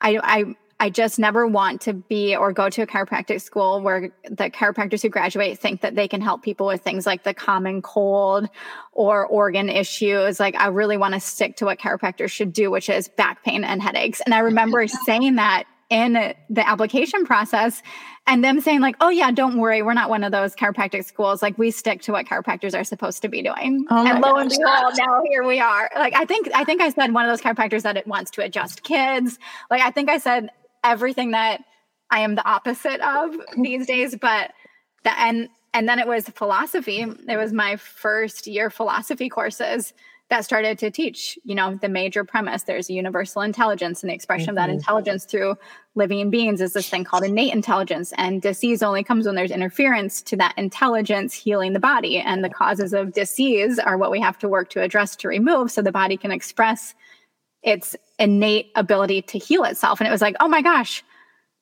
I, 0.00 0.20
I 0.22 0.56
I 0.82 0.90
just 0.90 1.20
never 1.20 1.46
want 1.46 1.82
to 1.82 1.92
be 1.92 2.34
or 2.34 2.52
go 2.52 2.68
to 2.68 2.82
a 2.82 2.86
chiropractic 2.88 3.40
school 3.40 3.80
where 3.80 4.10
the 4.24 4.50
chiropractors 4.50 5.00
who 5.00 5.10
graduate 5.10 5.60
think 5.60 5.82
that 5.82 5.94
they 5.94 6.08
can 6.08 6.20
help 6.20 6.42
people 6.42 6.66
with 6.66 6.82
things 6.82 7.06
like 7.06 7.22
the 7.22 7.32
common 7.32 7.82
cold 7.82 8.48
or 8.90 9.24
organ 9.24 9.68
issues. 9.68 10.40
Like, 10.40 10.56
I 10.56 10.66
really 10.66 10.96
want 10.96 11.14
to 11.14 11.20
stick 11.20 11.54
to 11.58 11.66
what 11.66 11.78
chiropractors 11.78 12.30
should 12.30 12.52
do, 12.52 12.68
which 12.68 12.88
is 12.88 13.06
back 13.06 13.44
pain 13.44 13.62
and 13.62 13.80
headaches. 13.80 14.20
And 14.22 14.34
I 14.34 14.40
remember 14.40 14.84
saying 15.06 15.36
that 15.36 15.66
in 15.88 16.14
the 16.50 16.68
application 16.68 17.26
process 17.26 17.80
and 18.26 18.42
them 18.42 18.62
saying 18.62 18.80
like 18.80 18.96
oh 19.02 19.10
yeah 19.10 19.30
don't 19.30 19.58
worry 19.58 19.82
we're 19.82 19.92
not 19.92 20.08
one 20.08 20.24
of 20.24 20.32
those 20.32 20.56
chiropractic 20.56 21.04
schools. 21.04 21.42
Like 21.42 21.58
we 21.58 21.70
stick 21.70 22.00
to 22.02 22.12
what 22.12 22.24
chiropractors 22.24 22.74
are 22.74 22.82
supposed 22.82 23.20
to 23.20 23.28
be 23.28 23.42
doing. 23.42 23.84
Oh 23.90 24.06
and 24.06 24.22
lo 24.22 24.36
and 24.36 24.48
behold 24.48 24.94
now 24.96 25.22
here 25.28 25.44
we 25.44 25.60
are. 25.60 25.90
Like 25.94 26.14
i 26.16 26.24
think 26.24 26.48
i 26.54 26.64
think 26.64 26.80
i 26.80 26.88
said 26.88 27.12
one 27.12 27.28
of 27.28 27.30
those 27.30 27.42
chiropractors 27.42 27.82
that 27.82 27.98
it 27.98 28.06
wants 28.06 28.30
to 28.32 28.42
adjust 28.42 28.84
kids. 28.84 29.38
Like 29.70 29.82
i 29.82 29.90
think 29.90 30.08
i 30.08 30.16
said 30.16 30.48
everything 30.84 31.32
that 31.32 31.62
I 32.10 32.20
am 32.20 32.34
the 32.34 32.46
opposite 32.46 33.00
of 33.00 33.34
these 33.56 33.86
days. 33.86 34.16
But 34.16 34.52
the 35.04 35.18
and 35.18 35.48
and 35.74 35.88
then 35.88 35.98
it 35.98 36.06
was 36.06 36.28
philosophy. 36.28 37.00
It 37.00 37.36
was 37.36 37.52
my 37.52 37.76
first 37.76 38.46
year 38.46 38.70
philosophy 38.70 39.28
courses 39.28 39.94
that 40.32 40.44
started 40.46 40.78
to 40.78 40.90
teach, 40.90 41.38
you 41.44 41.54
know, 41.54 41.74
the 41.76 41.90
major 41.90 42.24
premise. 42.24 42.62
There's 42.62 42.88
a 42.88 42.94
universal 42.94 43.42
intelligence, 43.42 44.02
and 44.02 44.08
the 44.08 44.14
expression 44.14 44.44
mm-hmm. 44.44 44.50
of 44.50 44.56
that 44.56 44.68
mm-hmm. 44.68 44.78
intelligence 44.78 45.24
through 45.26 45.56
living 45.94 46.30
beings 46.30 46.62
is 46.62 46.72
this 46.72 46.88
thing 46.88 47.04
called 47.04 47.24
innate 47.24 47.52
intelligence. 47.52 48.14
And 48.16 48.40
disease 48.40 48.82
only 48.82 49.04
comes 49.04 49.26
when 49.26 49.34
there's 49.34 49.50
interference 49.50 50.22
to 50.22 50.36
that 50.36 50.56
intelligence 50.56 51.34
healing 51.34 51.74
the 51.74 51.80
body. 51.80 52.18
And 52.18 52.42
the 52.42 52.48
causes 52.48 52.94
of 52.94 53.12
disease 53.12 53.78
are 53.78 53.98
what 53.98 54.10
we 54.10 54.20
have 54.20 54.38
to 54.38 54.48
work 54.48 54.70
to 54.70 54.80
address 54.80 55.16
to 55.16 55.28
remove 55.28 55.70
so 55.70 55.82
the 55.82 55.92
body 55.92 56.16
can 56.16 56.32
express 56.32 56.94
its 57.62 57.96
innate 58.18 58.70
ability 58.74 59.22
to 59.22 59.38
heal 59.38 59.64
itself. 59.64 60.00
And 60.00 60.08
it 60.08 60.10
was 60.10 60.22
like, 60.22 60.36
oh 60.40 60.48
my 60.48 60.62
gosh, 60.62 61.02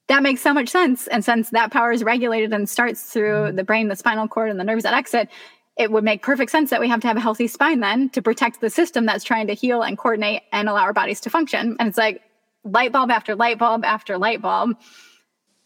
that 0.08 0.22
makes 0.22 0.40
so 0.40 0.52
much 0.52 0.68
sense. 0.68 1.06
And 1.06 1.24
since 1.24 1.50
that 1.50 1.70
power 1.70 1.92
is 1.92 2.02
regulated 2.02 2.52
and 2.52 2.68
starts 2.68 3.12
through 3.12 3.32
mm-hmm. 3.32 3.56
the 3.56 3.64
brain, 3.64 3.88
the 3.88 3.96
spinal 3.96 4.28
cord, 4.28 4.50
and 4.50 4.58
the 4.58 4.64
nerves 4.64 4.82
that 4.82 4.94
exit, 4.94 5.28
it 5.76 5.92
would 5.92 6.04
make 6.04 6.22
perfect 6.22 6.50
sense 6.50 6.70
that 6.70 6.80
we 6.80 6.88
have 6.88 7.00
to 7.00 7.06
have 7.06 7.16
a 7.16 7.20
healthy 7.20 7.46
spine 7.46 7.80
then 7.80 8.10
to 8.10 8.20
protect 8.20 8.60
the 8.60 8.68
system 8.68 9.06
that's 9.06 9.24
trying 9.24 9.46
to 9.46 9.54
heal 9.54 9.82
and 9.82 9.96
coordinate 9.96 10.42
and 10.52 10.68
allow 10.68 10.82
our 10.82 10.92
bodies 10.92 11.20
to 11.20 11.30
function. 11.30 11.76
And 11.78 11.88
it's 11.88 11.96
like 11.96 12.22
light 12.64 12.92
bulb 12.92 13.10
after 13.10 13.34
light 13.34 13.58
bulb 13.58 13.84
after 13.84 14.18
light 14.18 14.42
bulb 14.42 14.76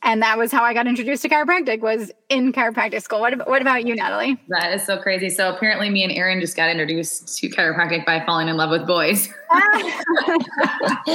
and 0.04 0.22
that 0.22 0.38
was 0.38 0.52
how 0.52 0.62
I 0.62 0.74
got 0.74 0.86
introduced 0.86 1.22
to 1.22 1.28
chiropractic 1.28 1.80
was 1.80 2.12
in 2.28 2.52
chiropractic 2.52 3.02
school. 3.02 3.20
What, 3.20 3.48
what 3.48 3.62
about 3.62 3.86
you, 3.86 3.94
Natalie? 3.96 4.38
That 4.48 4.74
is 4.74 4.84
so 4.84 4.98
crazy. 5.00 5.30
So 5.30 5.52
apparently 5.54 5.88
me 5.88 6.04
and 6.04 6.12
Erin 6.12 6.40
just 6.40 6.56
got 6.56 6.68
introduced 6.68 7.38
to 7.38 7.48
chiropractic 7.48 8.04
by 8.04 8.24
falling 8.24 8.48
in 8.48 8.56
love 8.56 8.70
with 8.70 8.86
boys. 8.86 9.28
that 9.50 11.06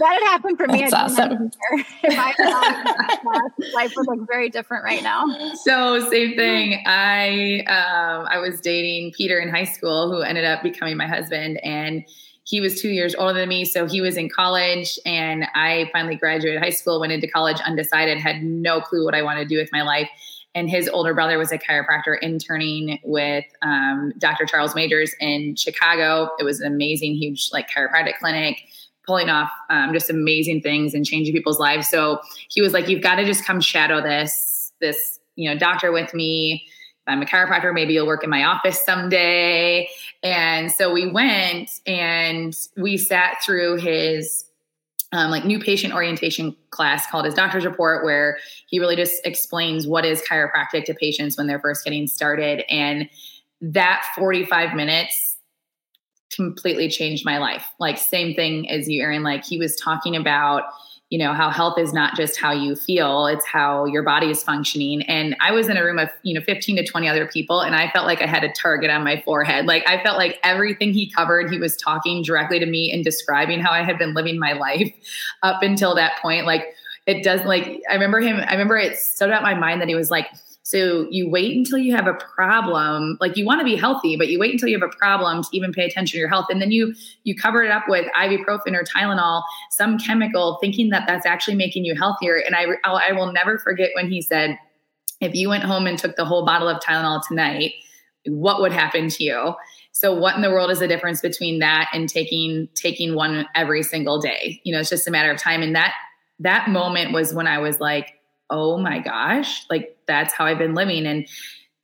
had 0.00 0.22
happened 0.24 0.58
for 0.58 0.66
me. 0.66 0.82
That's 0.82 0.92
awesome. 0.92 1.50
Life 3.74 3.92
would 3.96 4.06
look 4.06 4.26
very 4.28 4.50
different 4.50 4.84
right 4.84 5.02
now. 5.02 5.24
So 5.64 6.08
same 6.10 6.36
thing. 6.36 6.82
I 6.86 7.60
um, 7.68 8.26
I 8.30 8.38
was 8.38 8.60
dating 8.60 9.12
Peter 9.12 9.38
in 9.38 9.48
high 9.48 9.64
school 9.64 10.10
who 10.10 10.20
ended 10.20 10.44
up 10.44 10.62
becoming 10.62 10.96
my 10.96 11.06
husband 11.06 11.58
and 11.64 12.04
he 12.46 12.60
was 12.60 12.80
two 12.80 12.90
years 12.90 13.14
older 13.16 13.40
than 13.40 13.48
me. 13.48 13.64
So 13.64 13.86
he 13.86 14.00
was 14.00 14.16
in 14.16 14.28
college, 14.28 15.00
and 15.04 15.46
I 15.56 15.90
finally 15.92 16.14
graduated 16.14 16.62
high 16.62 16.70
school, 16.70 17.00
went 17.00 17.12
into 17.12 17.26
college 17.26 17.56
undecided, 17.66 18.18
had 18.18 18.42
no 18.44 18.80
clue 18.80 19.04
what 19.04 19.16
I 19.16 19.22
wanted 19.22 19.48
to 19.48 19.48
do 19.48 19.58
with 19.58 19.68
my 19.72 19.82
life. 19.82 20.08
And 20.54 20.70
his 20.70 20.88
older 20.88 21.12
brother 21.12 21.38
was 21.38 21.50
a 21.50 21.58
chiropractor 21.58 22.16
interning 22.22 23.00
with 23.02 23.44
um, 23.62 24.12
Dr. 24.18 24.46
Charles 24.46 24.76
Majors 24.76 25.12
in 25.18 25.56
Chicago. 25.56 26.30
It 26.38 26.44
was 26.44 26.60
an 26.60 26.72
amazing, 26.72 27.14
huge, 27.14 27.50
like 27.52 27.68
chiropractic 27.68 28.18
clinic, 28.20 28.62
pulling 29.04 29.28
off 29.28 29.50
um, 29.68 29.92
just 29.92 30.08
amazing 30.08 30.62
things 30.62 30.94
and 30.94 31.04
changing 31.04 31.34
people's 31.34 31.58
lives. 31.58 31.88
So 31.88 32.20
he 32.48 32.62
was 32.62 32.72
like, 32.72 32.88
"You've 32.88 33.02
got 33.02 33.16
to 33.16 33.24
just 33.24 33.44
come 33.44 33.60
shadow 33.60 34.00
this, 34.00 34.72
this, 34.80 35.18
you 35.34 35.50
know, 35.50 35.58
doctor 35.58 35.90
with 35.90 36.14
me." 36.14 36.64
I'm 37.06 37.22
a 37.22 37.24
chiropractor. 37.24 37.72
Maybe 37.72 37.94
you'll 37.94 38.06
work 38.06 38.24
in 38.24 38.30
my 38.30 38.44
office 38.44 38.80
someday. 38.82 39.88
And 40.22 40.72
so 40.72 40.92
we 40.92 41.10
went 41.10 41.70
and 41.86 42.54
we 42.76 42.96
sat 42.96 43.42
through 43.44 43.76
his 43.76 44.44
um, 45.12 45.30
like 45.30 45.44
new 45.44 45.60
patient 45.60 45.94
orientation 45.94 46.54
class 46.70 47.06
called 47.06 47.24
his 47.24 47.34
doctor's 47.34 47.64
report, 47.64 48.04
where 48.04 48.38
he 48.66 48.78
really 48.78 48.96
just 48.96 49.24
explains 49.24 49.86
what 49.86 50.04
is 50.04 50.22
chiropractic 50.28 50.84
to 50.86 50.94
patients 50.94 51.38
when 51.38 51.46
they're 51.46 51.60
first 51.60 51.84
getting 51.84 52.06
started. 52.06 52.64
And 52.68 53.08
that 53.60 54.04
45 54.16 54.74
minutes 54.74 55.36
completely 56.34 56.88
changed 56.88 57.24
my 57.24 57.38
life. 57.38 57.64
Like, 57.78 57.98
same 57.98 58.34
thing 58.34 58.68
as 58.68 58.88
you, 58.88 59.02
Erin. 59.02 59.22
Like, 59.22 59.44
he 59.44 59.58
was 59.58 59.76
talking 59.76 60.16
about 60.16 60.64
you 61.10 61.18
know 61.18 61.32
how 61.32 61.50
health 61.50 61.78
is 61.78 61.92
not 61.92 62.16
just 62.16 62.38
how 62.38 62.52
you 62.52 62.74
feel 62.74 63.26
it's 63.26 63.46
how 63.46 63.84
your 63.84 64.02
body 64.02 64.28
is 64.30 64.42
functioning. 64.42 65.02
And 65.02 65.36
i 65.40 65.52
was 65.52 65.68
in 65.68 65.76
a 65.76 65.84
room 65.84 65.98
of 65.98 66.08
you 66.22 66.34
know 66.34 66.40
15 66.40 66.76
to 66.76 66.84
20 66.84 67.08
other 67.08 67.26
people 67.26 67.60
and 67.60 67.76
i 67.76 67.88
felt 67.90 68.06
like 68.06 68.20
i 68.20 68.26
had 68.26 68.42
a 68.44 68.52
target 68.52 68.90
on 68.90 69.04
my 69.04 69.20
forehead. 69.24 69.66
Like 69.66 69.88
i 69.88 70.02
felt 70.02 70.16
like 70.16 70.38
everything 70.42 70.92
he 70.92 71.10
covered 71.10 71.50
he 71.50 71.58
was 71.58 71.76
talking 71.76 72.22
directly 72.22 72.58
to 72.58 72.66
me 72.66 72.92
and 72.92 73.04
describing 73.04 73.60
how 73.60 73.70
i 73.70 73.82
had 73.82 73.98
been 73.98 74.14
living 74.14 74.38
my 74.38 74.52
life 74.52 74.92
up 75.42 75.62
until 75.62 75.94
that 75.94 76.18
point. 76.20 76.46
Like 76.46 76.74
it 77.06 77.22
does 77.22 77.40
like 77.44 77.80
i 77.88 77.94
remember 77.94 78.20
him 78.20 78.36
i 78.48 78.52
remember 78.52 78.76
it 78.76 78.98
stood 78.98 79.30
out 79.30 79.42
my 79.42 79.54
mind 79.54 79.80
that 79.80 79.88
he 79.88 79.94
was 79.94 80.10
like 80.10 80.28
so 80.66 81.06
you 81.12 81.30
wait 81.30 81.56
until 81.56 81.78
you 81.78 81.94
have 81.94 82.08
a 82.08 82.14
problem. 82.14 83.16
Like 83.20 83.36
you 83.36 83.46
want 83.46 83.60
to 83.60 83.64
be 83.64 83.76
healthy, 83.76 84.16
but 84.16 84.26
you 84.26 84.40
wait 84.40 84.50
until 84.50 84.68
you 84.68 84.76
have 84.76 84.90
a 84.92 84.96
problem 84.96 85.44
to 85.44 85.48
even 85.52 85.72
pay 85.72 85.84
attention 85.84 86.14
to 86.14 86.18
your 86.18 86.28
health. 86.28 86.46
And 86.50 86.60
then 86.60 86.72
you 86.72 86.92
you 87.22 87.36
cover 87.36 87.62
it 87.62 87.70
up 87.70 87.84
with 87.86 88.10
ibuprofen 88.16 88.74
or 88.74 88.82
Tylenol, 88.82 89.44
some 89.70 89.96
chemical, 89.96 90.58
thinking 90.60 90.88
that 90.88 91.04
that's 91.06 91.24
actually 91.24 91.54
making 91.54 91.84
you 91.84 91.94
healthier. 91.94 92.34
And 92.44 92.56
I 92.56 92.66
I 92.82 93.12
will 93.12 93.32
never 93.32 93.58
forget 93.58 93.90
when 93.94 94.10
he 94.10 94.20
said, 94.20 94.58
if 95.20 95.36
you 95.36 95.50
went 95.50 95.62
home 95.62 95.86
and 95.86 95.96
took 95.96 96.16
the 96.16 96.24
whole 96.24 96.44
bottle 96.44 96.68
of 96.68 96.82
Tylenol 96.82 97.22
tonight, 97.24 97.74
what 98.26 98.60
would 98.60 98.72
happen 98.72 99.08
to 99.08 99.22
you? 99.22 99.54
So 99.92 100.12
what 100.12 100.34
in 100.34 100.42
the 100.42 100.50
world 100.50 100.72
is 100.72 100.80
the 100.80 100.88
difference 100.88 101.20
between 101.20 101.60
that 101.60 101.88
and 101.92 102.08
taking 102.08 102.68
taking 102.74 103.14
one 103.14 103.46
every 103.54 103.84
single 103.84 104.20
day? 104.20 104.60
You 104.64 104.74
know, 104.74 104.80
it's 104.80 104.90
just 104.90 105.06
a 105.06 105.12
matter 105.12 105.30
of 105.30 105.38
time. 105.38 105.62
And 105.62 105.76
that 105.76 105.94
that 106.40 106.68
moment 106.68 107.12
was 107.12 107.32
when 107.32 107.46
I 107.46 107.58
was 107.58 107.78
like, 107.78 108.15
oh 108.50 108.78
my 108.78 108.98
gosh, 108.98 109.64
like 109.70 109.96
that's 110.06 110.32
how 110.32 110.44
I've 110.44 110.58
been 110.58 110.74
living. 110.74 111.06
And 111.06 111.26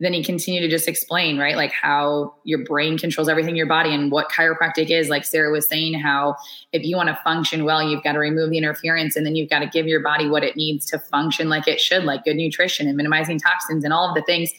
then 0.00 0.12
he 0.12 0.24
continued 0.24 0.62
to 0.62 0.68
just 0.68 0.88
explain, 0.88 1.38
right, 1.38 1.56
like 1.56 1.72
how 1.72 2.34
your 2.42 2.64
brain 2.64 2.98
controls 2.98 3.28
everything 3.28 3.50
in 3.50 3.56
your 3.56 3.66
body 3.66 3.94
and 3.94 4.10
what 4.10 4.30
chiropractic 4.30 4.90
is. 4.90 5.08
Like 5.08 5.24
Sarah 5.24 5.52
was 5.52 5.68
saying, 5.68 5.94
how 5.94 6.34
if 6.72 6.82
you 6.82 6.96
want 6.96 7.08
to 7.08 7.18
function 7.22 7.64
well, 7.64 7.88
you've 7.88 8.02
got 8.02 8.12
to 8.12 8.18
remove 8.18 8.50
the 8.50 8.58
interference 8.58 9.14
and 9.14 9.24
then 9.24 9.36
you've 9.36 9.48
got 9.48 9.60
to 9.60 9.66
give 9.66 9.86
your 9.86 10.02
body 10.02 10.28
what 10.28 10.42
it 10.42 10.56
needs 10.56 10.86
to 10.86 10.98
function 10.98 11.48
like 11.48 11.68
it 11.68 11.80
should, 11.80 12.02
like 12.02 12.24
good 12.24 12.36
nutrition 12.36 12.88
and 12.88 12.96
minimizing 12.96 13.38
toxins 13.38 13.84
and 13.84 13.92
all 13.92 14.08
of 14.08 14.16
the 14.16 14.22
things 14.22 14.50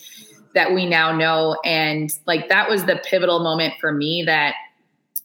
that 0.55 0.73
we 0.73 0.85
now 0.85 1.11
know. 1.11 1.59
And 1.65 2.09
like 2.25 2.47
that 2.47 2.69
was 2.69 2.85
the 2.85 3.01
pivotal 3.03 3.39
moment 3.39 3.73
for 3.81 3.91
me 3.91 4.23
that 4.25 4.55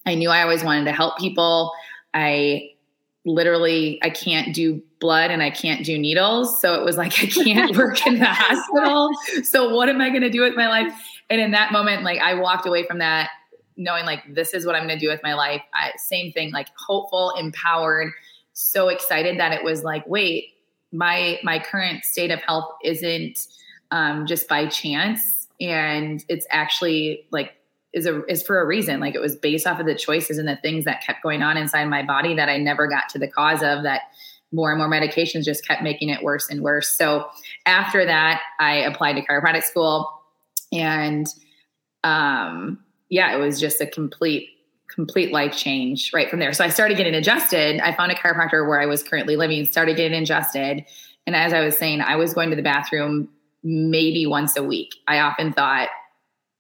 I 0.05 0.17
knew 0.17 0.31
I 0.31 0.43
always 0.43 0.65
wanted 0.65 0.87
to 0.87 0.93
help 0.93 1.17
people. 1.17 1.73
I 2.13 2.71
literally 3.29 3.99
I 4.03 4.11
can't 4.11 4.55
do 4.55 4.83
blood 5.01 5.31
and 5.31 5.43
I 5.43 5.51
can't 5.51 5.85
do 5.85 5.99
needles. 5.99 6.61
So 6.61 6.75
it 6.75 6.85
was 6.85 6.97
like 6.97 7.13
I 7.23 7.27
can't 7.27 7.77
work 7.77 8.07
in 8.07 8.19
the 8.19 8.27
hospital. 8.27 9.11
So 9.45 9.75
what 9.75 9.89
am 9.89 10.01
I 10.01 10.09
going 10.09 10.23
to 10.23 10.31
do 10.31 10.41
with 10.41 10.57
my 10.57 10.69
life? 10.69 10.93
And 11.31 11.41
in 11.41 11.51
that 11.53 11.73
moment 11.73 12.03
like 12.03 12.21
I 12.21 12.35
walked 12.35 12.67
away 12.67 12.87
from 12.87 12.99
that 12.99 13.31
knowing 13.77 14.05
like 14.07 14.23
this 14.35 14.55
is 14.55 14.67
what 14.67 14.75
I'm 14.75 14.87
going 14.87 14.99
to 14.99 15.05
do 15.05 15.11
with 15.11 15.21
my 15.23 15.35
life. 15.35 15.63
I, 15.75 15.93
same 15.97 16.33
thing 16.33 16.53
like 16.53 16.69
hopeful, 16.77 17.33
empowered, 17.39 18.13
so 18.55 18.89
excited 18.89 19.39
that 19.39 19.53
it 19.53 19.63
was 19.63 19.85
like 19.85 20.07
wait, 20.07 20.55
my 20.91 21.39
my 21.45 21.59
current 21.59 22.05
state 22.05 22.31
of 22.31 22.41
health 22.43 22.73
isn't 22.83 23.47
um, 23.91 24.27
just 24.27 24.49
by 24.49 24.67
chance 24.67 25.49
and 25.61 26.25
it's 26.29 26.47
actually 26.51 27.27
like 27.31 27.53
is 27.99 28.07
a 28.07 28.25
is 28.27 28.43
for 28.43 28.61
a 28.61 28.67
reason. 28.67 29.01
Like 29.01 29.15
it 29.15 29.21
was 29.21 29.37
based 29.37 29.67
off 29.67 29.81
of 29.81 29.87
the 29.87 29.95
choices 29.95 30.39
and 30.39 30.49
the 30.49 30.57
things 30.57 30.85
that 30.85 31.03
kept 31.03 31.23
going 31.23 31.43
on 31.43 31.57
inside 31.57 31.85
my 31.87 32.03
body 32.03 32.35
that 32.35 32.49
I 32.49 32.57
never 32.57 32.89
got 32.89 33.09
to 33.11 33.19
the 33.19 33.29
cause 33.29 33.63
of 33.63 33.83
that 33.83 34.03
more 34.51 34.71
and 34.71 34.79
more 34.79 34.89
medications 34.89 35.45
just 35.45 35.67
kept 35.67 35.83
making 35.83 36.09
it 36.09 36.23
worse 36.23 36.49
and 36.49 36.63
worse. 36.63 36.97
So 36.97 37.27
after 37.67 38.05
that, 38.07 38.41
I 38.59 38.77
applied 38.77 39.15
to 39.15 39.23
chiropractic 39.23 39.65
school 39.65 40.11
and 40.73 41.27
um 42.05 42.79
yeah, 43.11 43.35
it 43.37 43.41
was 43.41 43.61
just 43.61 43.81
a 43.81 43.87
complete 43.87 44.51
complete 44.89 45.33
life 45.33 45.57
change 45.57 46.11
right 46.15 46.31
from 46.31 46.39
there. 46.39 46.53
So 46.53 46.65
I 46.65 46.69
started 46.69 46.97
getting 46.97 47.15
adjusted. 47.15 47.81
I 47.81 47.95
found 47.95 48.11
a 48.11 48.15
chiropractor 48.15 48.67
where 48.67 48.81
I 48.81 48.87
was 48.87 49.03
currently 49.03 49.37
living, 49.37 49.65
started 49.67 49.97
getting 49.97 50.21
adjusted. 50.21 50.85
And 51.27 51.37
as 51.37 51.53
I 51.53 51.61
was 51.61 51.77
saying, 51.77 52.01
I 52.01 52.17
was 52.17 52.33
going 52.33 52.51
to 52.51 52.57
the 52.57 52.63
bathroom 52.63 53.29
maybe 53.63 54.27
once 54.27 54.57
a 54.57 54.63
week. 54.63 54.95
I 55.07 55.21
often 55.21 55.53
thought, 55.53 55.89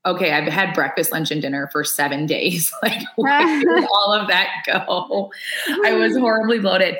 okay, 0.08 0.32
I've 0.32 0.50
had 0.50 0.74
breakfast, 0.74 1.12
lunch, 1.12 1.30
and 1.30 1.42
dinner 1.42 1.68
for 1.70 1.84
seven 1.84 2.26
days. 2.26 2.72
like, 2.82 3.00
where 3.16 3.60
did 3.60 3.86
all 3.94 4.12
of 4.12 4.28
that 4.28 4.48
go? 4.66 5.30
I 5.84 5.92
was 5.92 6.16
horribly 6.16 6.58
bloated. 6.58 6.96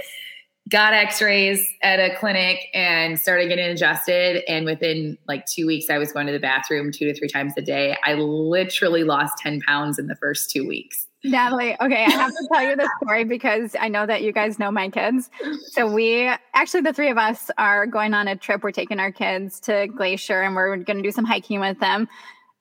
Got 0.69 0.93
x 0.93 1.23
rays 1.23 1.67
at 1.83 1.99
a 1.99 2.15
clinic 2.17 2.67
and 2.75 3.19
started 3.19 3.49
getting 3.49 3.65
adjusted. 3.65 4.45
And 4.47 4.67
within 4.67 5.17
like 5.27 5.47
two 5.47 5.67
weeks, 5.67 5.89
I 5.89 5.97
was 5.97 6.13
going 6.13 6.27
to 6.27 6.33
the 6.33 6.39
bathroom 6.39 6.93
two 6.93 7.07
to 7.07 7.19
three 7.19 7.29
times 7.29 7.55
a 7.57 7.63
day. 7.63 7.97
I 8.05 8.15
literally 8.15 9.03
lost 9.03 9.39
10 9.39 9.63
pounds 9.63 9.99
in 9.99 10.09
the 10.09 10.17
first 10.17 10.51
two 10.51 10.69
weeks. 10.69 11.07
Natalie, 11.25 11.75
okay, 11.81 12.05
I 12.05 12.11
have 12.11 12.31
to 12.31 12.49
tell 12.53 12.63
you 12.63 12.77
this 12.77 12.89
story 13.03 13.25
because 13.25 13.75
I 13.81 13.89
know 13.89 14.07
that 14.07 14.23
you 14.23 14.31
guys 14.31 14.59
know 14.59 14.71
my 14.71 14.89
kids. 14.89 15.31
So 15.73 15.93
we 15.93 16.31
actually 16.55 16.83
the 16.83 16.93
three 16.93 17.11
of 17.11 17.19
us 17.19 17.51
are 17.59 17.87
going 17.87 18.15
on 18.15 18.29
a 18.29 18.37
trip. 18.37 18.63
We're 18.63 18.71
taking 18.71 19.01
our 19.01 19.11
kids 19.11 19.59
to 19.61 19.89
Glacier 19.89 20.43
and 20.43 20.55
we're 20.55 20.77
going 20.77 20.99
to 20.99 21.03
do 21.03 21.11
some 21.11 21.25
hiking 21.25 21.61
with 21.61 21.81
them. 21.81 22.09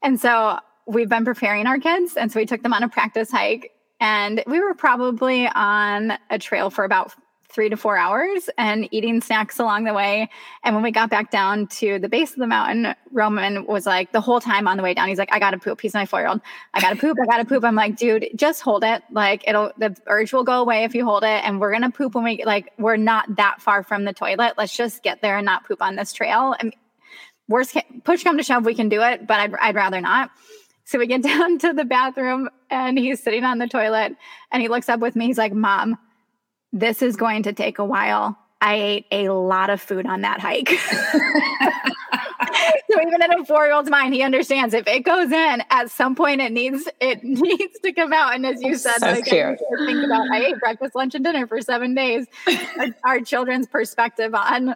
And 0.02 0.20
so 0.20 0.60
we've 0.86 1.10
been 1.10 1.26
preparing 1.26 1.68
our 1.68 1.80
kids. 1.80 2.16
And 2.16 2.32
so 2.32 2.40
we 2.40 2.46
took 2.46 2.64
them 2.64 2.74
on 2.74 2.84
a 2.84 2.90
practice 2.90 3.32
hike. 3.32 3.72
And 4.00 4.44
we 4.46 4.60
were 4.60 4.74
probably 4.76 5.48
on 5.48 6.14
a 6.30 6.38
trail 6.38 6.70
for 6.70 6.84
about 6.84 7.14
three 7.50 7.70
to 7.70 7.78
four 7.78 7.98
hours 7.98 8.50
and 8.58 8.88
eating 8.92 9.22
snacks 9.22 9.58
along 9.58 9.86
the 9.86 9.94
way. 9.94 10.30
And 10.64 10.76
when 10.76 10.84
we 10.84 10.92
got 10.92 11.10
back 11.10 11.32
down 11.32 11.68
to 11.68 11.98
the 11.98 12.10
base 12.10 12.32
of 12.32 12.38
the 12.38 12.48
mountain, 12.48 12.94
Roman 13.12 13.66
was 13.66 13.86
like, 13.86 14.12
the 14.12 14.22
whole 14.22 14.40
time 14.40 14.68
on 14.68 14.78
the 14.78 14.84
way 14.84 14.94
down, 14.94 15.08
he's 15.08 15.18
like, 15.18 15.34
I 15.34 15.40
gotta 15.40 15.58
poop. 15.58 15.82
He's 15.82 15.94
my 15.94 16.06
four 16.06 16.20
year 16.20 16.28
old. 16.28 16.42
I 16.74 16.82
gotta 16.82 16.98
poop. 16.98 17.18
I 17.22 17.26
gotta 17.26 17.46
poop. 17.46 17.64
I'm 17.64 17.74
like, 17.76 17.96
dude, 17.96 18.28
just 18.36 18.62
hold 18.62 18.84
it. 18.84 19.02
Like, 19.12 19.48
it'll, 19.48 19.72
the 19.78 19.96
urge 20.08 20.34
will 20.34 20.44
go 20.44 20.62
away 20.62 20.84
if 20.84 20.94
you 20.94 21.06
hold 21.06 21.24
it. 21.24 21.44
And 21.44 21.60
we're 21.60 21.72
gonna 21.72 21.90
poop 21.90 22.16
when 22.16 22.26
we, 22.26 22.44
like, 22.46 22.72
we're 22.78 22.98
not 22.98 23.38
that 23.38 23.62
far 23.62 23.82
from 23.82 24.04
the 24.04 24.14
toilet. 24.14 24.54
Let's 24.58 24.76
just 24.76 25.02
get 25.02 25.22
there 25.22 25.38
and 25.38 25.46
not 25.46 25.66
poop 25.66 25.82
on 25.82 25.96
this 25.96 26.14
trail. 26.14 26.54
And 26.60 26.76
worst 27.48 27.78
push 28.04 28.24
come 28.24 28.38
to 28.38 28.44
shove, 28.44 28.66
we 28.66 28.76
can 28.76 28.90
do 28.90 29.02
it, 29.02 29.28
but 29.28 29.40
I'd, 29.40 29.54
I'd 29.56 29.76
rather 29.76 30.02
not. 30.02 30.32
So 30.86 31.00
we 31.00 31.08
get 31.08 31.24
down 31.24 31.58
to 31.60 31.74
the 31.74 31.86
bathroom 31.86 32.50
and 32.70 32.98
he's 32.98 33.22
sitting 33.22 33.44
on 33.44 33.60
the 33.60 33.68
toilet 33.68 34.16
and 34.52 34.62
he 34.62 34.68
looks 34.68 34.90
up 34.90 35.00
with 35.00 35.16
me. 35.16 35.28
He's 35.28 35.38
like, 35.38 35.54
Mom, 35.54 35.98
this 36.74 37.02
is 37.02 37.16
going 37.16 37.44
to 37.44 37.54
take 37.54 37.80
a 37.80 37.86
while. 37.86 38.38
I 38.60 38.76
ate 38.76 39.06
a 39.12 39.30
lot 39.30 39.70
of 39.70 39.80
food 39.80 40.08
on 40.08 40.22
that 40.22 40.40
hike. 40.40 40.70
so 42.90 43.02
even 43.02 43.22
in 43.22 43.40
a 43.40 43.46
four-year-old's 43.46 43.90
mind, 43.90 44.16
he 44.16 44.24
understands 44.24 44.74
if 44.74 44.88
it 44.88 45.04
goes 45.04 45.32
in 45.32 45.64
at 45.70 45.92
some 45.92 46.16
point, 46.16 46.42
it 46.42 46.52
needs 46.52 46.90
it 47.00 47.20
needs 47.24 47.80
to 47.80 47.94
come 47.94 48.14
out. 48.14 48.34
And 48.34 48.48
as 48.48 48.60
you 48.64 48.76
said, 48.76 48.98
so 48.98 49.12
like, 49.12 49.26
cute. 49.26 49.60
think 49.86 50.04
about 50.04 50.28
I 50.32 50.46
ate 50.46 50.60
breakfast, 50.60 50.96
lunch, 50.96 51.14
and 51.14 51.24
dinner 51.24 51.46
for 51.46 51.62
seven 51.62 51.94
days. 51.94 52.26
our, 52.80 52.88
our 53.04 53.22
children's 53.22 53.68
perspective 53.68 54.34
on 54.34 54.76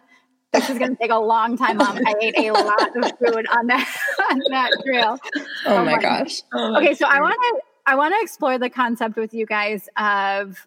this 0.52 0.68
is 0.68 0.78
going 0.78 0.90
to 0.90 0.96
take 0.96 1.10
a 1.10 1.18
long 1.18 1.56
time, 1.56 1.78
Mom. 1.78 1.98
I 2.06 2.14
ate 2.20 2.36
a 2.36 2.52
lot 2.52 2.96
of 2.96 3.12
food 3.18 3.46
on 3.56 3.66
that 3.68 3.96
on 4.30 4.40
that 4.50 4.70
trail. 4.84 5.18
Oh, 5.34 5.46
oh 5.66 5.84
my, 5.84 5.96
my 5.96 5.98
gosh. 5.98 6.42
Oh, 6.52 6.76
okay, 6.76 6.94
so 6.94 7.06
I 7.06 7.20
want 7.20 7.34
to 7.34 7.60
I 7.86 7.96
want 7.96 8.14
to 8.14 8.20
explore 8.22 8.58
the 8.58 8.70
concept 8.70 9.16
with 9.16 9.34
you 9.34 9.46
guys 9.46 9.88
of 9.96 10.66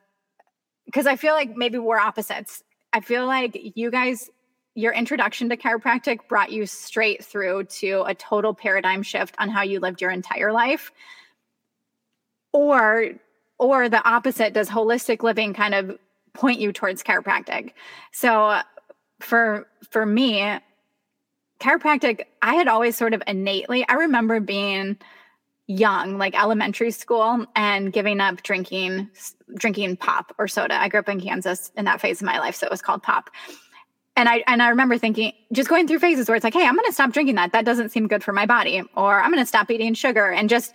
because 0.86 1.06
I 1.06 1.16
feel 1.16 1.34
like 1.34 1.56
maybe 1.56 1.78
we're 1.78 2.00
opposites. 2.00 2.64
I 2.94 3.00
feel 3.02 3.26
like 3.26 3.58
you 3.76 3.92
guys 3.92 4.30
your 4.76 4.92
introduction 4.92 5.50
to 5.50 5.58
chiropractic 5.58 6.28
brought 6.28 6.52
you 6.52 6.66
straight 6.66 7.24
through 7.24 7.64
to 7.64 8.04
a 8.06 8.14
total 8.14 8.54
paradigm 8.54 9.02
shift 9.02 9.34
on 9.40 9.50
how 9.50 9.62
you 9.62 9.80
lived 9.80 10.02
your 10.02 10.12
entire 10.12 10.52
life 10.52 10.92
or 12.52 13.12
or 13.58 13.88
the 13.88 14.06
opposite 14.08 14.54
does 14.54 14.70
holistic 14.70 15.24
living 15.24 15.54
kind 15.54 15.74
of 15.74 15.98
point 16.34 16.60
you 16.60 16.74
towards 16.74 17.02
chiropractic 17.02 17.72
so 18.12 18.60
for 19.20 19.68
for 19.90 20.06
me 20.06 20.60
chiropractic 21.60 22.26
i 22.42 22.56
had 22.56 22.68
always 22.68 22.98
sort 22.98 23.14
of 23.14 23.24
innately 23.28 23.88
i 23.88 23.94
remember 23.94 24.40
being 24.40 24.98
young 25.68 26.18
like 26.18 26.40
elementary 26.40 26.92
school 26.92 27.46
and 27.56 27.92
giving 27.92 28.20
up 28.20 28.44
drinking 28.44 29.10
drinking 29.56 29.98
pop 29.98 30.34
or 30.38 30.48
soda. 30.48 30.80
I 30.80 30.90
grew 30.90 31.00
up 31.00 31.10
in 31.10 31.20
kansas 31.20 31.72
in 31.76 31.86
that 31.86 32.02
phase 32.02 32.22
of 32.22 32.26
my 32.26 32.40
life 32.40 32.56
so 32.56 32.68
it 32.68 32.72
was 32.72 32.82
called 32.82 33.02
pop. 33.02 33.30
And 34.16 34.30
i 34.30 34.44
and 34.48 34.62
i 34.62 34.70
remember 34.70 34.98
thinking 34.98 35.34
just 35.52 35.70
going 35.70 35.88
through 35.88 36.00
phases 36.00 36.28
where 36.28 36.36
it's 36.36 36.44
like 36.44 36.54
hey 36.54 36.66
i'm 36.66 36.76
going 36.76 36.86
to 36.86 36.94
stop 36.94 37.12
drinking 37.12 37.36
that. 37.36 37.52
That 37.52 37.66
doesn't 37.66 37.90
seem 37.90 38.08
good 38.08 38.24
for 38.24 38.32
my 38.32 38.46
body. 38.46 38.84
Or 38.96 39.20
i'm 39.20 39.32
going 39.32 39.44
to 39.44 39.48
stop 39.48 39.72
eating 39.72 39.96
sugar. 39.96 40.32
And 40.32 40.50
just 40.50 40.74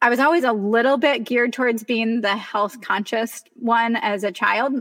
i 0.00 0.08
was 0.08 0.20
always 0.20 0.44
a 0.44 0.52
little 0.52 0.96
bit 0.96 1.24
geared 1.24 1.52
towards 1.52 1.84
being 1.84 2.22
the 2.22 2.36
health 2.36 2.80
conscious 2.80 3.44
one 3.56 3.96
as 3.96 4.24
a 4.24 4.32
child. 4.32 4.72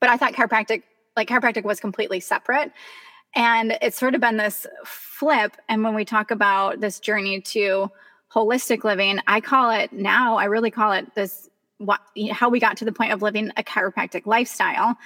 But 0.00 0.10
i 0.10 0.18
thought 0.18 0.34
chiropractic 0.34 0.82
like 1.16 1.28
chiropractic 1.28 1.64
was 1.64 1.80
completely 1.80 2.20
separate. 2.20 2.72
And 3.34 3.76
it's 3.82 3.98
sort 3.98 4.14
of 4.14 4.20
been 4.20 4.36
this 4.36 4.66
flip. 4.84 5.56
And 5.68 5.84
when 5.84 5.94
we 5.94 6.04
talk 6.04 6.30
about 6.30 6.80
this 6.80 7.00
journey 7.00 7.40
to 7.42 7.90
holistic 8.32 8.84
living, 8.84 9.18
I 9.26 9.40
call 9.40 9.70
it 9.70 9.92
now, 9.92 10.36
I 10.36 10.44
really 10.44 10.70
call 10.70 10.92
it 10.92 11.14
this 11.14 11.48
what 11.78 12.00
how 12.32 12.48
we 12.48 12.58
got 12.58 12.78
to 12.78 12.86
the 12.86 12.92
point 12.92 13.12
of 13.12 13.20
living 13.20 13.50
a 13.56 13.62
chiropractic 13.62 14.26
lifestyle. 14.26 14.96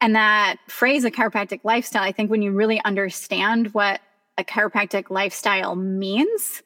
And 0.00 0.14
that 0.14 0.56
phrase, 0.68 1.04
a 1.04 1.10
chiropractic 1.10 1.60
lifestyle, 1.64 2.02
I 2.02 2.12
think 2.12 2.30
when 2.30 2.42
you 2.42 2.52
really 2.52 2.80
understand 2.84 3.74
what 3.74 4.00
a 4.36 4.44
chiropractic 4.44 5.10
lifestyle 5.10 5.74
means, 5.74 6.62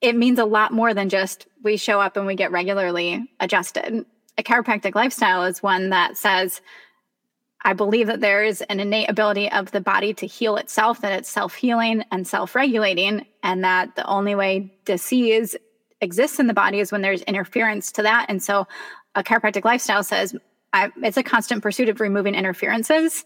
it 0.00 0.16
means 0.16 0.38
a 0.38 0.44
lot 0.44 0.72
more 0.72 0.92
than 0.92 1.08
just 1.08 1.46
we 1.62 1.76
show 1.76 2.00
up 2.00 2.16
and 2.16 2.26
we 2.26 2.34
get 2.34 2.50
regularly 2.50 3.30
adjusted. 3.38 4.04
A 4.38 4.42
chiropractic 4.42 4.94
lifestyle 4.94 5.44
is 5.44 5.62
one 5.62 5.90
that 5.90 6.16
says, 6.16 6.60
I 7.66 7.72
believe 7.72 8.06
that 8.06 8.20
there 8.20 8.44
is 8.44 8.62
an 8.62 8.78
innate 8.78 9.10
ability 9.10 9.50
of 9.50 9.72
the 9.72 9.80
body 9.80 10.14
to 10.14 10.26
heal 10.26 10.56
itself, 10.56 11.00
that 11.00 11.12
it's 11.12 11.28
self 11.28 11.56
healing 11.56 12.04
and 12.12 12.24
self 12.24 12.54
regulating, 12.54 13.26
and 13.42 13.64
that 13.64 13.96
the 13.96 14.06
only 14.06 14.36
way 14.36 14.72
disease 14.84 15.56
exists 16.00 16.38
in 16.38 16.46
the 16.46 16.54
body 16.54 16.78
is 16.78 16.92
when 16.92 17.02
there's 17.02 17.22
interference 17.22 17.90
to 17.90 18.02
that. 18.02 18.26
And 18.28 18.40
so 18.40 18.68
a 19.16 19.24
chiropractic 19.24 19.64
lifestyle 19.64 20.04
says 20.04 20.36
I, 20.72 20.92
it's 21.02 21.16
a 21.16 21.24
constant 21.24 21.60
pursuit 21.60 21.88
of 21.88 21.98
removing 21.98 22.36
interferences 22.36 23.24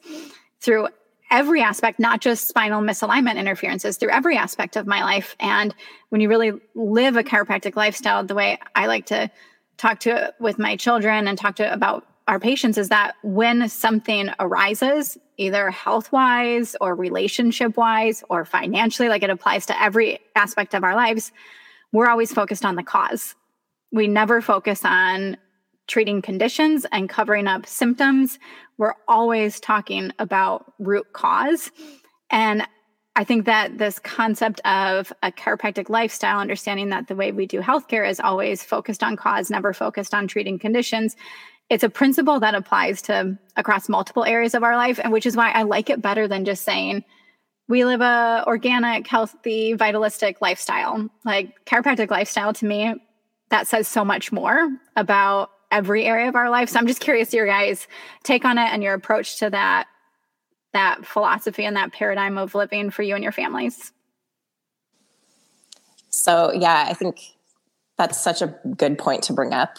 through 0.62 0.88
every 1.30 1.60
aspect, 1.60 2.00
not 2.00 2.22
just 2.22 2.48
spinal 2.48 2.80
misalignment 2.80 3.36
interferences, 3.36 3.98
through 3.98 4.10
every 4.10 4.38
aspect 4.38 4.74
of 4.74 4.86
my 4.86 5.02
life. 5.02 5.36
And 5.38 5.74
when 6.08 6.22
you 6.22 6.30
really 6.30 6.52
live 6.74 7.16
a 7.16 7.22
chiropractic 7.22 7.76
lifestyle, 7.76 8.24
the 8.24 8.34
way 8.34 8.58
I 8.74 8.86
like 8.86 9.04
to 9.06 9.30
talk 9.76 10.00
to 10.00 10.32
with 10.40 10.58
my 10.58 10.76
children 10.76 11.28
and 11.28 11.36
talk 11.36 11.56
to 11.56 11.70
about 11.70 12.06
our 12.30 12.38
patients 12.38 12.78
is 12.78 12.90
that 12.90 13.16
when 13.24 13.68
something 13.68 14.30
arises, 14.38 15.18
either 15.36 15.68
health 15.68 16.12
wise 16.12 16.76
or 16.80 16.94
relationship 16.94 17.76
wise 17.76 18.22
or 18.30 18.44
financially, 18.44 19.08
like 19.08 19.24
it 19.24 19.30
applies 19.30 19.66
to 19.66 19.82
every 19.82 20.20
aspect 20.36 20.72
of 20.72 20.84
our 20.84 20.94
lives, 20.94 21.32
we're 21.90 22.06
always 22.06 22.32
focused 22.32 22.64
on 22.64 22.76
the 22.76 22.84
cause. 22.84 23.34
We 23.90 24.06
never 24.06 24.40
focus 24.40 24.84
on 24.84 25.38
treating 25.88 26.22
conditions 26.22 26.86
and 26.92 27.08
covering 27.08 27.48
up 27.48 27.66
symptoms. 27.66 28.38
We're 28.78 28.94
always 29.08 29.58
talking 29.58 30.12
about 30.20 30.72
root 30.78 31.12
cause. 31.12 31.72
And 32.30 32.64
I 33.16 33.24
think 33.24 33.44
that 33.46 33.78
this 33.78 33.98
concept 33.98 34.60
of 34.60 35.12
a 35.24 35.32
chiropractic 35.32 35.88
lifestyle, 35.88 36.38
understanding 36.38 36.90
that 36.90 37.08
the 37.08 37.16
way 37.16 37.32
we 37.32 37.46
do 37.46 37.60
healthcare 37.60 38.08
is 38.08 38.20
always 38.20 38.62
focused 38.62 39.02
on 39.02 39.16
cause, 39.16 39.50
never 39.50 39.72
focused 39.72 40.14
on 40.14 40.28
treating 40.28 40.60
conditions. 40.60 41.16
It's 41.70 41.84
a 41.84 41.88
principle 41.88 42.40
that 42.40 42.54
applies 42.54 43.00
to 43.02 43.38
across 43.56 43.88
multiple 43.88 44.24
areas 44.24 44.54
of 44.54 44.64
our 44.64 44.76
life, 44.76 44.98
and 45.02 45.12
which 45.12 45.24
is 45.24 45.36
why 45.36 45.52
I 45.52 45.62
like 45.62 45.88
it 45.88 46.02
better 46.02 46.28
than 46.28 46.44
just 46.44 46.64
saying 46.64 47.04
we 47.68 47.84
live 47.84 48.00
a 48.00 48.42
organic, 48.48 49.06
healthy, 49.06 49.74
vitalistic 49.74 50.42
lifestyle. 50.42 51.08
Like 51.24 51.64
chiropractic 51.66 52.10
lifestyle 52.10 52.52
to 52.54 52.66
me, 52.66 52.94
that 53.50 53.68
says 53.68 53.86
so 53.86 54.04
much 54.04 54.32
more 54.32 54.68
about 54.96 55.50
every 55.70 56.04
area 56.04 56.28
of 56.28 56.34
our 56.34 56.50
life. 56.50 56.68
So 56.68 56.80
I'm 56.80 56.88
just 56.88 57.00
curious 57.00 57.32
your 57.32 57.46
guys' 57.46 57.86
take 58.24 58.44
on 58.44 58.58
it 58.58 58.72
and 58.72 58.82
your 58.82 58.94
approach 58.94 59.38
to 59.38 59.50
that 59.50 59.86
that 60.72 61.04
philosophy 61.04 61.64
and 61.64 61.76
that 61.76 61.92
paradigm 61.92 62.38
of 62.38 62.54
living 62.54 62.90
for 62.90 63.02
you 63.02 63.14
and 63.14 63.22
your 63.22 63.32
families. 63.32 63.92
So 66.10 66.52
yeah, 66.52 66.86
I 66.88 66.94
think 66.94 67.20
that's 67.98 68.20
such 68.20 68.42
a 68.42 68.56
good 68.76 68.98
point 68.98 69.22
to 69.24 69.32
bring 69.32 69.52
up 69.52 69.78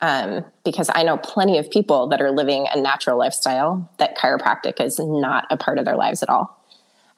um, 0.00 0.44
because 0.64 0.90
I 0.94 1.02
know 1.02 1.16
plenty 1.18 1.58
of 1.58 1.70
people 1.70 2.08
that 2.08 2.20
are 2.20 2.30
living 2.30 2.66
a 2.72 2.80
natural 2.80 3.18
lifestyle 3.18 3.90
that 3.98 4.16
chiropractic 4.16 4.80
is 4.80 4.98
not 4.98 5.46
a 5.50 5.56
part 5.56 5.78
of 5.78 5.84
their 5.84 5.96
lives 5.96 6.22
at 6.22 6.28
all. 6.28 6.56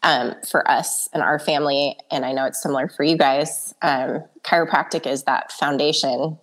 Um, 0.05 0.35
for 0.51 0.69
us 0.69 1.09
and 1.13 1.23
our 1.23 1.39
family, 1.39 1.97
and 2.11 2.25
I 2.25 2.33
know 2.33 2.45
it's 2.47 2.61
similar 2.61 2.89
for 2.89 3.05
you 3.05 3.17
guys, 3.17 3.73
um, 3.83 4.25
chiropractic 4.43 5.07
is 5.07 5.23
that 5.25 5.53
foundation. 5.53 6.39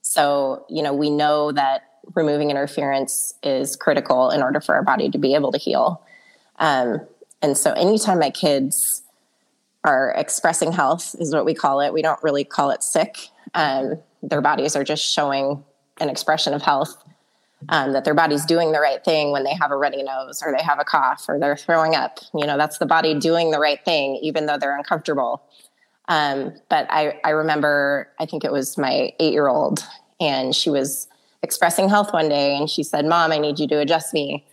So, 0.00 0.64
you 0.70 0.82
know, 0.82 0.94
we 0.94 1.10
know 1.10 1.52
that 1.52 1.82
removing 2.14 2.50
interference 2.50 3.34
is 3.42 3.76
critical 3.76 4.30
in 4.30 4.42
order 4.42 4.62
for 4.62 4.74
our 4.74 4.82
body 4.82 5.10
to 5.10 5.18
be 5.18 5.34
able 5.34 5.52
to 5.52 5.58
heal. 5.58 6.02
Um, 6.58 7.06
and 7.42 7.56
so, 7.56 7.72
anytime 7.72 8.18
my 8.18 8.30
kids 8.30 9.02
are 9.84 10.14
expressing 10.16 10.72
health, 10.72 11.14
is 11.18 11.34
what 11.34 11.44
we 11.44 11.54
call 11.54 11.80
it, 11.80 11.92
we 11.92 12.00
don't 12.00 12.22
really 12.22 12.44
call 12.44 12.70
it 12.70 12.82
sick. 12.82 13.28
Um, 13.52 13.98
their 14.22 14.40
bodies 14.40 14.74
are 14.74 14.84
just 14.84 15.04
showing 15.04 15.64
an 16.02 16.10
expression 16.10 16.52
of 16.52 16.62
health 16.62 17.02
um, 17.68 17.92
that 17.92 18.04
their 18.04 18.14
body's 18.14 18.44
doing 18.44 18.72
the 18.72 18.80
right 18.80 19.02
thing 19.04 19.30
when 19.30 19.44
they 19.44 19.54
have 19.54 19.70
a 19.70 19.76
runny 19.76 20.02
nose 20.02 20.42
or 20.44 20.52
they 20.56 20.62
have 20.62 20.78
a 20.78 20.84
cough 20.84 21.24
or 21.28 21.38
they're 21.38 21.56
throwing 21.56 21.94
up. 21.94 22.18
You 22.34 22.46
know, 22.46 22.58
that's 22.58 22.78
the 22.78 22.86
body 22.86 23.18
doing 23.18 23.50
the 23.50 23.58
right 23.58 23.82
thing, 23.84 24.16
even 24.22 24.46
though 24.46 24.58
they're 24.58 24.76
uncomfortable. 24.76 25.42
Um, 26.08 26.54
but 26.68 26.86
I, 26.90 27.20
I 27.24 27.30
remember, 27.30 28.08
I 28.18 28.26
think 28.26 28.44
it 28.44 28.52
was 28.52 28.76
my 28.76 29.12
eight 29.20 29.32
year 29.32 29.48
old, 29.48 29.84
and 30.20 30.54
she 30.54 30.68
was 30.70 31.08
expressing 31.42 31.88
health 31.88 32.12
one 32.12 32.28
day, 32.28 32.56
and 32.56 32.68
she 32.68 32.82
said, 32.82 33.06
"Mom, 33.06 33.30
I 33.30 33.38
need 33.38 33.58
you 33.58 33.68
to 33.68 33.78
adjust 33.78 34.12
me." 34.12 34.44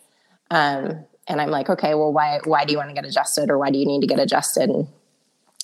Um, 0.52 1.06
and 1.28 1.42
I'm 1.42 1.50
like, 1.50 1.70
"Okay, 1.70 1.96
well, 1.96 2.14
why 2.14 2.40
why 2.46 2.66
do 2.66 2.72
you 2.72 2.78
want 2.78 2.90
to 2.90 2.96
get 2.96 3.06
adjusted, 3.06 3.50
or 3.50 3.58
why 3.58 3.72
do 3.72 3.80
you 3.80 3.86
need 3.86 4.02
to 4.02 4.08
get 4.08 4.20
adjusted?" 4.20 4.70
And 4.70 4.88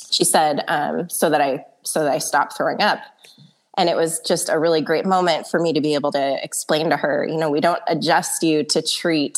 she 0.10 0.24
said, 0.24 0.64
um, 0.68 1.08
"So 1.10 1.30
that 1.30 1.42
I 1.42 1.66
so 1.84 2.04
that 2.04 2.12
I 2.12 2.18
stop 2.18 2.58
throwing 2.58 2.82
up." 2.82 3.00
And 3.78 3.90
it 3.90 3.96
was 3.96 4.20
just 4.22 4.50
a 4.50 4.58
really 4.58 4.82
great 4.82 5.06
moment 5.06 5.48
for 5.48 5.60
me 5.60 5.74
to 5.74 5.82
be 5.82 5.96
able 5.96 6.12
to 6.14 6.44
explain 6.44 6.90
to 6.90 6.98
her, 6.98 7.28
you 7.28 7.38
know, 7.38 7.50
we 7.50 7.60
don't 7.60 7.82
adjust 7.88 8.42
you 8.42 8.64
to 8.64 8.82
treat, 8.82 9.38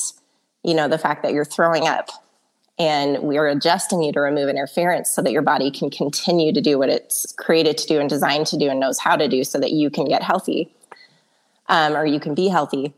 you 0.64 0.76
know, 0.76 0.88
the 0.88 0.98
fact 0.98 1.24
that 1.24 1.34
you're 1.34 1.46
throwing 1.46 1.88
up. 1.88 2.10
And 2.80 3.24
we 3.24 3.38
are 3.40 3.48
adjusting 3.48 4.04
you 4.04 4.12
to 4.14 4.20
remove 4.20 4.50
interference 4.50 5.10
so 5.10 5.24
that 5.24 5.32
your 5.32 5.42
body 5.42 5.72
can 5.72 5.90
continue 5.90 6.54
to 6.54 6.62
do 6.62 6.78
what 6.78 6.90
it's 6.90 7.34
created 7.34 7.78
to 7.80 7.88
do 7.88 8.00
and 8.00 8.08
designed 8.08 8.46
to 8.48 8.58
do 8.58 8.70
and 8.70 8.80
knows 8.80 9.00
how 9.00 9.16
to 9.16 9.28
do 9.28 9.44
so 9.44 9.60
that 9.60 9.72
you 9.72 9.90
can 9.90 10.06
get 10.06 10.22
healthy 10.22 10.72
um, 11.70 11.96
or 11.96 12.06
you 12.06 12.20
can 12.20 12.36
be 12.36 12.48
healthy. 12.48 12.94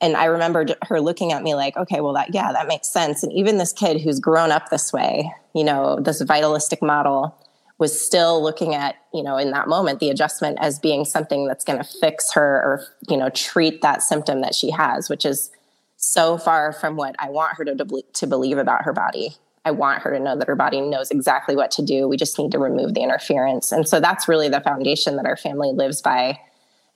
And 0.00 0.16
I 0.16 0.24
remember 0.24 0.66
her 0.88 1.00
looking 1.00 1.32
at 1.32 1.42
me 1.42 1.54
like, 1.54 1.76
okay, 1.76 2.00
well, 2.00 2.14
that, 2.14 2.32
yeah, 2.32 2.52
that 2.52 2.66
makes 2.66 2.88
sense. 2.88 3.22
And 3.22 3.30
even 3.34 3.58
this 3.58 3.74
kid 3.74 4.00
who's 4.00 4.18
grown 4.18 4.50
up 4.50 4.70
this 4.70 4.92
way, 4.92 5.30
you 5.54 5.62
know, 5.62 6.00
this 6.00 6.22
vitalistic 6.22 6.80
model, 6.80 7.36
was 7.80 8.00
still 8.00 8.40
looking 8.40 8.74
at 8.74 8.94
you 9.12 9.22
know 9.22 9.36
in 9.36 9.50
that 9.50 9.66
moment 9.66 9.98
the 9.98 10.10
adjustment 10.10 10.56
as 10.60 10.78
being 10.78 11.04
something 11.04 11.48
that's 11.48 11.64
going 11.64 11.78
to 11.78 11.98
fix 12.00 12.32
her 12.32 12.42
or 12.42 12.86
you 13.08 13.16
know 13.16 13.28
treat 13.30 13.82
that 13.82 14.02
symptom 14.02 14.40
that 14.42 14.54
she 14.54 14.70
has 14.70 15.10
which 15.10 15.24
is 15.24 15.50
so 15.96 16.38
far 16.38 16.72
from 16.72 16.94
what 16.94 17.16
i 17.18 17.28
want 17.28 17.56
her 17.56 17.64
to, 17.64 18.02
to 18.12 18.26
believe 18.26 18.58
about 18.58 18.84
her 18.84 18.92
body. 18.92 19.34
I 19.62 19.72
want 19.72 20.00
her 20.02 20.10
to 20.16 20.18
know 20.18 20.38
that 20.38 20.48
her 20.48 20.56
body 20.56 20.80
knows 20.80 21.10
exactly 21.10 21.54
what 21.54 21.70
to 21.72 21.82
do. 21.82 22.08
We 22.08 22.16
just 22.16 22.38
need 22.38 22.50
to 22.52 22.58
remove 22.58 22.94
the 22.94 23.02
interference. 23.02 23.72
And 23.72 23.86
so 23.86 24.00
that's 24.00 24.26
really 24.26 24.48
the 24.48 24.62
foundation 24.62 25.16
that 25.16 25.26
our 25.26 25.36
family 25.36 25.70
lives 25.70 26.00
by. 26.00 26.40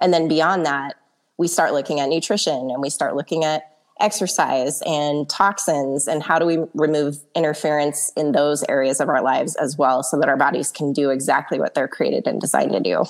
And 0.01 0.14
then 0.14 0.29
beyond 0.29 0.64
that 0.64 0.94
we 1.37 1.49
start 1.49 1.73
looking 1.73 2.01
at 2.01 2.09
nutrition 2.09 2.70
and 2.70 2.81
we 2.81 2.90
start 2.90 3.16
looking 3.16 3.44
at 3.44 3.73
exercise 4.00 4.83
and 4.87 5.28
toxins 5.28 6.09
and 6.09 6.22
how 6.22 6.38
do 6.38 6.46
we 6.46 6.59
remove 6.74 7.18
interference 7.35 8.11
in 8.16 8.33
those 8.33 8.64
areas 8.68 9.00
of 9.00 9.09
our 9.09 9.22
lives 9.22 9.54
as 9.57 9.78
well 9.78 10.02
so 10.02 10.18
that 10.18 10.28
our 10.28 10.37
bodies 10.37 10.72
can 10.72 10.92
do 10.92 11.11
exactly 11.11 11.61
what 11.61 11.74
they're 11.74 11.88
created 11.88 12.26
and 12.26 12.40
designed 12.40 12.72
to 12.72 12.80
do. 12.80 13.04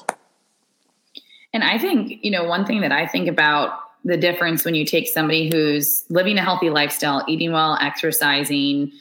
And 1.54 1.64
i 1.64 1.78
think 1.78 2.18
you 2.22 2.30
know 2.30 2.44
one 2.44 2.66
thing 2.66 2.82
that 2.82 2.92
i 2.92 3.06
think 3.06 3.28
about 3.28 3.78
the 4.04 4.16
difference 4.18 4.64
when 4.64 4.74
you 4.74 4.84
take 4.84 5.08
somebody 5.08 5.48
who's 5.50 6.04
living 6.10 6.36
a 6.36 6.42
healthy 6.42 6.68
lifestyle 6.68 7.24
eating 7.28 7.52
well 7.52 7.78
exercising 7.80 8.92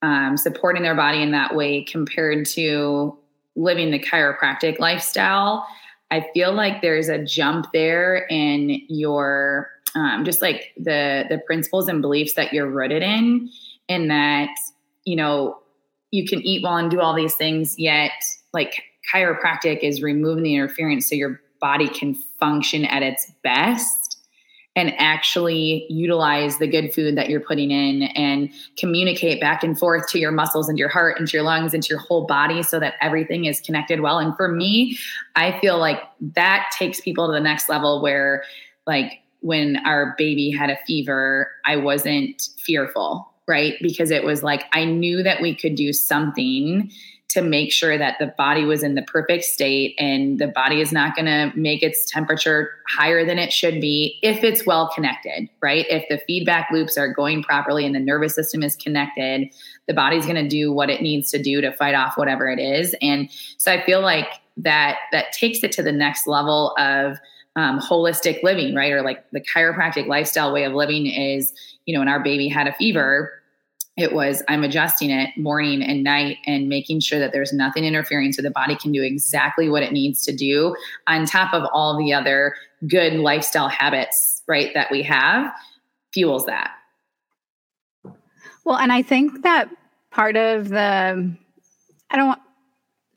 um, 0.00 0.36
supporting 0.36 0.82
their 0.82 0.94
body 0.94 1.22
in 1.22 1.32
that 1.32 1.56
way 1.56 1.82
compared 1.82 2.46
to 2.46 3.18
living 3.56 3.90
the 3.90 3.98
chiropractic 3.98 4.78
lifestyle 4.78 5.66
i 6.10 6.24
feel 6.34 6.52
like 6.52 6.82
there's 6.82 7.08
a 7.08 7.24
jump 7.24 7.66
there 7.72 8.26
in 8.30 8.80
your 8.88 9.70
um, 9.94 10.24
just 10.24 10.42
like 10.42 10.72
the 10.76 11.24
the 11.28 11.38
principles 11.46 11.88
and 11.88 12.02
beliefs 12.02 12.34
that 12.34 12.52
you're 12.52 12.70
rooted 12.70 13.02
in 13.02 13.50
and 13.88 14.10
that 14.10 14.50
you 15.04 15.16
know 15.16 15.58
you 16.10 16.26
can 16.26 16.40
eat 16.40 16.62
well 16.62 16.76
and 16.76 16.90
do 16.90 17.00
all 17.00 17.14
these 17.14 17.34
things 17.34 17.78
yet 17.78 18.12
like 18.52 18.82
chiropractic 19.12 19.80
is 19.80 20.02
removing 20.02 20.44
the 20.44 20.54
interference 20.54 21.08
so 21.08 21.14
your 21.14 21.40
body 21.60 21.88
can 21.88 22.14
function 22.38 22.84
at 22.84 23.02
its 23.02 23.30
best 23.42 24.16
and 24.76 24.94
actually 24.98 25.86
utilize 25.88 26.58
the 26.58 26.66
good 26.68 26.94
food 26.94 27.16
that 27.16 27.28
you're 27.28 27.40
putting 27.40 27.72
in 27.72 28.02
and 28.14 28.48
communicate 28.78 29.40
back 29.40 29.64
and 29.64 29.76
forth 29.76 30.08
to 30.08 30.20
your 30.20 30.30
muscles 30.30 30.68
and 30.68 30.78
your 30.78 30.88
heart 30.88 31.18
and 31.18 31.26
to 31.26 31.36
your 31.36 31.42
lungs 31.44 31.74
and 31.74 31.82
to 31.82 31.88
your 31.88 31.98
whole 31.98 32.26
body 32.26 32.62
so 32.62 32.78
that 32.78 32.94
everything 33.00 33.46
is 33.46 33.60
connected 33.60 34.00
well. 34.00 34.18
And 34.18 34.36
for 34.36 34.48
me 34.48 34.96
i 35.34 35.58
feel 35.60 35.78
like 35.78 36.00
that 36.20 36.70
takes 36.78 37.00
people 37.00 37.26
to 37.26 37.32
the 37.32 37.40
next 37.40 37.68
level 37.68 38.00
where 38.00 38.44
like 38.86 39.20
when 39.40 39.76
our 39.86 40.14
baby 40.18 40.50
had 40.50 40.70
a 40.70 40.78
fever, 40.86 41.50
I 41.64 41.76
wasn't 41.76 42.48
fearful, 42.58 43.32
right? 43.46 43.74
Because 43.80 44.10
it 44.10 44.24
was 44.24 44.42
like 44.42 44.64
I 44.72 44.84
knew 44.84 45.22
that 45.22 45.40
we 45.40 45.54
could 45.54 45.74
do 45.74 45.92
something 45.92 46.90
to 47.28 47.42
make 47.42 47.70
sure 47.70 47.98
that 47.98 48.16
the 48.18 48.32
body 48.38 48.64
was 48.64 48.82
in 48.82 48.94
the 48.94 49.02
perfect 49.02 49.44
state 49.44 49.94
and 49.98 50.38
the 50.38 50.46
body 50.46 50.80
is 50.80 50.92
not 50.92 51.14
going 51.14 51.26
to 51.26 51.52
make 51.54 51.82
its 51.82 52.10
temperature 52.10 52.70
higher 52.88 53.24
than 53.24 53.38
it 53.38 53.52
should 53.52 53.82
be 53.82 54.18
if 54.22 54.42
it's 54.42 54.64
well 54.64 54.90
connected, 54.94 55.46
right? 55.60 55.84
If 55.90 56.08
the 56.08 56.18
feedback 56.26 56.70
loops 56.72 56.96
are 56.96 57.12
going 57.12 57.42
properly 57.42 57.84
and 57.84 57.94
the 57.94 58.00
nervous 58.00 58.34
system 58.34 58.62
is 58.62 58.76
connected, 58.76 59.50
the 59.86 59.92
body's 59.92 60.24
going 60.24 60.42
to 60.42 60.48
do 60.48 60.72
what 60.72 60.88
it 60.88 61.02
needs 61.02 61.30
to 61.32 61.42
do 61.42 61.60
to 61.60 61.70
fight 61.70 61.94
off 61.94 62.16
whatever 62.16 62.48
it 62.48 62.58
is. 62.58 62.94
And 63.02 63.28
so 63.58 63.72
I 63.72 63.84
feel 63.84 64.00
like 64.00 64.28
that 64.56 64.96
that 65.12 65.32
takes 65.32 65.62
it 65.62 65.70
to 65.72 65.82
the 65.82 65.92
next 65.92 66.26
level 66.26 66.74
of 66.78 67.18
um, 67.56 67.80
holistic 67.80 68.42
living, 68.42 68.74
right? 68.74 68.92
Or 68.92 69.02
like 69.02 69.24
the 69.32 69.40
chiropractic 69.40 70.06
lifestyle 70.06 70.52
way 70.52 70.64
of 70.64 70.74
living 70.74 71.06
is, 71.06 71.52
you 71.86 71.94
know, 71.94 72.00
when 72.00 72.08
our 72.08 72.20
baby 72.20 72.48
had 72.48 72.66
a 72.66 72.72
fever, 72.74 73.32
it 73.96 74.12
was 74.12 74.44
I'm 74.48 74.62
adjusting 74.62 75.10
it 75.10 75.36
morning 75.36 75.82
and 75.82 76.04
night 76.04 76.38
and 76.46 76.68
making 76.68 77.00
sure 77.00 77.18
that 77.18 77.32
there's 77.32 77.52
nothing 77.52 77.84
interfering 77.84 78.32
so 78.32 78.42
the 78.42 78.50
body 78.50 78.76
can 78.76 78.92
do 78.92 79.02
exactly 79.02 79.68
what 79.68 79.82
it 79.82 79.92
needs 79.92 80.24
to 80.26 80.32
do 80.34 80.76
on 81.08 81.26
top 81.26 81.52
of 81.52 81.64
all 81.72 81.98
the 81.98 82.12
other 82.12 82.54
good 82.86 83.14
lifestyle 83.14 83.68
habits, 83.68 84.42
right, 84.46 84.72
that 84.74 84.90
we 84.92 85.02
have 85.02 85.52
fuels 86.12 86.46
that. 86.46 86.70
Well, 88.64 88.76
and 88.76 88.92
I 88.92 89.02
think 89.02 89.42
that 89.42 89.68
part 90.10 90.36
of 90.36 90.68
the 90.68 91.36
I 92.10 92.16
don't 92.16 92.28
want 92.28 92.40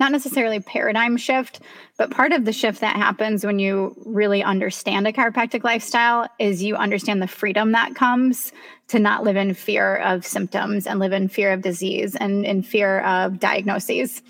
not 0.02 0.12
necessarily 0.12 0.60
paradigm 0.60 1.16
shift, 1.16 1.60
but 1.96 2.10
part 2.10 2.34
of 2.34 2.44
the 2.44 2.52
shift 2.52 2.82
that 2.82 2.96
happens 2.96 3.46
when 3.46 3.60
you 3.60 3.96
really 4.04 4.42
understand 4.42 5.08
a 5.08 5.14
chiropractic 5.14 5.64
lifestyle 5.64 6.28
is 6.40 6.64
you 6.64 6.76
understand 6.76 7.22
the 7.22 7.28
freedom 7.28 7.72
that 7.74 7.94
comes 7.94 8.52
to 8.88 8.98
not 8.98 9.24
live 9.24 9.38
in 9.38 9.54
fear 9.54 9.98
of 9.98 10.26
symptoms 10.26 10.88
and 10.88 11.00
live 11.00 11.14
in 11.14 11.28
fear 11.28 11.54
of 11.54 11.62
disease 11.62 12.16
and 12.16 12.48
in 12.48 12.64
fear 12.64 13.02
of 13.02 13.40
diagnoses. 13.40 14.24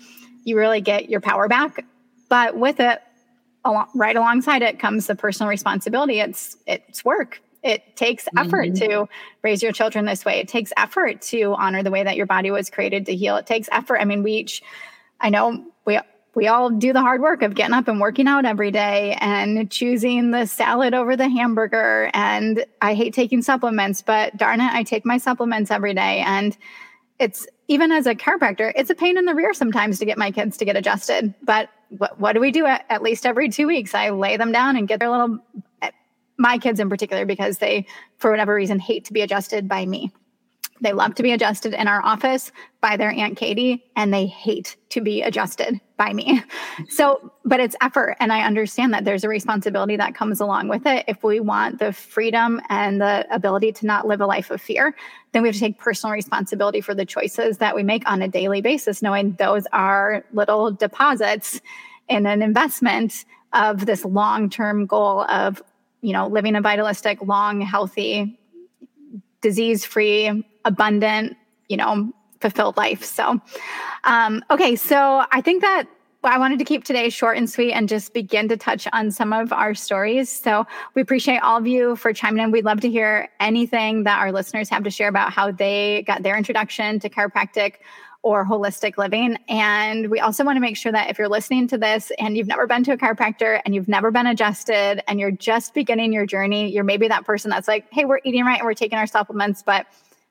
You 0.44 0.58
really 0.58 0.82
get 0.82 1.08
your 1.08 1.22
power 1.22 1.48
back, 1.48 1.86
but 2.28 2.54
with 2.54 2.78
it, 2.78 3.00
right 3.94 4.16
alongside 4.16 4.60
it 4.60 4.78
comes 4.78 5.06
the 5.06 5.14
personal 5.14 5.48
responsibility. 5.48 6.20
It's 6.20 6.58
it's 6.66 7.02
work. 7.02 7.40
It 7.62 7.96
takes 7.96 8.28
effort 8.36 8.72
mm-hmm. 8.72 8.90
to 8.90 9.08
raise 9.42 9.62
your 9.62 9.72
children 9.72 10.04
this 10.04 10.24
way. 10.24 10.38
It 10.40 10.48
takes 10.48 10.70
effort 10.76 11.22
to 11.22 11.54
honor 11.54 11.82
the 11.82 11.92
way 11.92 12.02
that 12.02 12.16
your 12.16 12.26
body 12.26 12.50
was 12.50 12.68
created 12.68 13.06
to 13.06 13.14
heal. 13.14 13.36
It 13.36 13.46
takes 13.46 13.68
effort. 13.72 13.98
I 14.00 14.04
mean, 14.04 14.22
we 14.22 14.32
each 14.32 14.62
I 15.22 15.30
know 15.30 15.64
we 15.86 15.98
we 16.34 16.48
all 16.48 16.70
do 16.70 16.92
the 16.92 17.00
hard 17.00 17.20
work 17.20 17.42
of 17.42 17.54
getting 17.54 17.74
up 17.74 17.88
and 17.88 18.00
working 18.00 18.26
out 18.26 18.44
every 18.44 18.70
day 18.70 19.16
and 19.20 19.70
choosing 19.70 20.30
the 20.30 20.46
salad 20.46 20.94
over 20.94 21.14
the 21.14 21.28
hamburger. 21.28 22.10
And 22.14 22.64
I 22.80 22.94
hate 22.94 23.12
taking 23.12 23.42
supplements, 23.42 24.00
but 24.00 24.36
darn 24.36 24.60
it, 24.60 24.72
I 24.72 24.82
take 24.82 25.04
my 25.04 25.18
supplements 25.18 25.70
every 25.70 25.92
day. 25.92 26.22
And 26.26 26.56
it's 27.18 27.46
even 27.68 27.92
as 27.92 28.06
a 28.06 28.14
chiropractor, 28.14 28.72
it's 28.74 28.88
a 28.88 28.94
pain 28.94 29.18
in 29.18 29.26
the 29.26 29.34
rear 29.34 29.52
sometimes 29.52 29.98
to 29.98 30.06
get 30.06 30.16
my 30.16 30.30
kids 30.30 30.56
to 30.56 30.64
get 30.64 30.74
adjusted. 30.74 31.34
But 31.42 31.68
what, 31.98 32.18
what 32.18 32.32
do 32.32 32.40
we 32.40 32.50
do 32.50 32.64
at, 32.64 32.86
at 32.88 33.02
least 33.02 33.26
every 33.26 33.50
two 33.50 33.66
weeks? 33.66 33.94
I 33.94 34.08
lay 34.10 34.38
them 34.38 34.52
down 34.52 34.76
and 34.76 34.88
get 34.88 35.00
their 35.00 35.10
little, 35.10 35.38
my 36.38 36.56
kids 36.56 36.80
in 36.80 36.88
particular, 36.88 37.26
because 37.26 37.58
they, 37.58 37.86
for 38.16 38.30
whatever 38.30 38.54
reason, 38.54 38.78
hate 38.78 39.04
to 39.04 39.12
be 39.12 39.20
adjusted 39.20 39.68
by 39.68 39.84
me. 39.84 40.10
They 40.82 40.92
love 40.92 41.14
to 41.14 41.22
be 41.22 41.30
adjusted 41.30 41.74
in 41.74 41.86
our 41.86 42.04
office 42.04 42.50
by 42.80 42.96
their 42.96 43.12
Aunt 43.12 43.36
Katie, 43.36 43.84
and 43.94 44.12
they 44.12 44.26
hate 44.26 44.76
to 44.90 45.00
be 45.00 45.22
adjusted 45.22 45.80
by 45.96 46.12
me. 46.12 46.40
Mm-hmm. 46.40 46.84
So, 46.88 47.32
but 47.44 47.60
it's 47.60 47.76
effort. 47.80 48.16
And 48.18 48.32
I 48.32 48.42
understand 48.42 48.92
that 48.92 49.04
there's 49.04 49.22
a 49.22 49.28
responsibility 49.28 49.96
that 49.96 50.14
comes 50.14 50.40
along 50.40 50.68
with 50.68 50.84
it. 50.84 51.04
If 51.06 51.22
we 51.22 51.38
want 51.38 51.78
the 51.78 51.92
freedom 51.92 52.60
and 52.68 53.00
the 53.00 53.26
ability 53.32 53.72
to 53.72 53.86
not 53.86 54.06
live 54.06 54.20
a 54.20 54.26
life 54.26 54.50
of 54.50 54.60
fear, 54.60 54.94
then 55.30 55.42
we 55.42 55.48
have 55.48 55.54
to 55.54 55.60
take 55.60 55.78
personal 55.78 56.12
responsibility 56.12 56.80
for 56.80 56.94
the 56.94 57.06
choices 57.06 57.58
that 57.58 57.76
we 57.76 57.84
make 57.84 58.08
on 58.10 58.20
a 58.20 58.28
daily 58.28 58.60
basis, 58.60 59.02
knowing 59.02 59.32
those 59.38 59.66
are 59.72 60.24
little 60.32 60.72
deposits 60.72 61.60
in 62.08 62.26
an 62.26 62.42
investment 62.42 63.24
of 63.52 63.86
this 63.86 64.04
long 64.04 64.50
term 64.50 64.86
goal 64.86 65.22
of 65.22 65.62
you 66.00 66.12
know 66.12 66.26
living 66.26 66.56
a 66.56 66.60
vitalistic 66.60 67.22
long 67.22 67.60
healthy 67.60 68.38
disease 69.42 69.84
free 69.84 70.44
abundant, 70.64 71.36
you 71.68 71.76
know, 71.76 72.12
fulfilled 72.40 72.76
life. 72.76 73.04
So, 73.04 73.40
um, 74.04 74.44
okay, 74.50 74.74
so 74.76 75.24
I 75.30 75.40
think 75.40 75.62
that 75.62 75.84
I 76.24 76.38
wanted 76.38 76.58
to 76.60 76.64
keep 76.64 76.84
today 76.84 77.08
short 77.08 77.36
and 77.36 77.50
sweet 77.50 77.72
and 77.72 77.88
just 77.88 78.14
begin 78.14 78.48
to 78.48 78.56
touch 78.56 78.86
on 78.92 79.10
some 79.10 79.32
of 79.32 79.52
our 79.52 79.74
stories. 79.74 80.30
So 80.30 80.64
we 80.94 81.02
appreciate 81.02 81.38
all 81.38 81.58
of 81.58 81.66
you 81.66 81.96
for 81.96 82.12
chiming 82.12 82.44
in. 82.44 82.50
We'd 82.52 82.64
love 82.64 82.80
to 82.82 82.90
hear 82.90 83.28
anything 83.40 84.04
that 84.04 84.20
our 84.20 84.30
listeners 84.30 84.68
have 84.68 84.84
to 84.84 84.90
share 84.90 85.08
about 85.08 85.32
how 85.32 85.50
they 85.50 86.04
got 86.06 86.22
their 86.22 86.36
introduction 86.36 87.00
to 87.00 87.08
chiropractic 87.08 87.74
or 88.22 88.46
holistic 88.46 88.96
living. 88.98 89.36
And 89.48 90.08
we 90.08 90.20
also 90.20 90.44
want 90.44 90.56
to 90.56 90.60
make 90.60 90.76
sure 90.76 90.92
that 90.92 91.10
if 91.10 91.18
you're 91.18 91.28
listening 91.28 91.66
to 91.68 91.78
this 91.78 92.12
and 92.18 92.36
you've 92.36 92.46
never 92.46 92.66
been 92.66 92.84
to 92.84 92.92
a 92.92 92.96
chiropractor 92.96 93.60
and 93.64 93.74
you've 93.74 93.88
never 93.88 94.10
been 94.10 94.26
adjusted 94.26 95.02
and 95.08 95.18
you're 95.18 95.32
just 95.32 95.74
beginning 95.74 96.12
your 96.12 96.26
journey, 96.26 96.70
you're 96.72 96.84
maybe 96.84 97.08
that 97.08 97.24
person 97.24 97.50
that's 97.50 97.66
like, 97.66 97.86
hey, 97.90 98.04
we're 98.04 98.20
eating 98.24 98.44
right 98.44 98.58
and 98.58 98.66
we're 98.66 98.74
taking 98.74 98.98
our 98.98 99.08
supplements, 99.08 99.62
but 99.62 99.86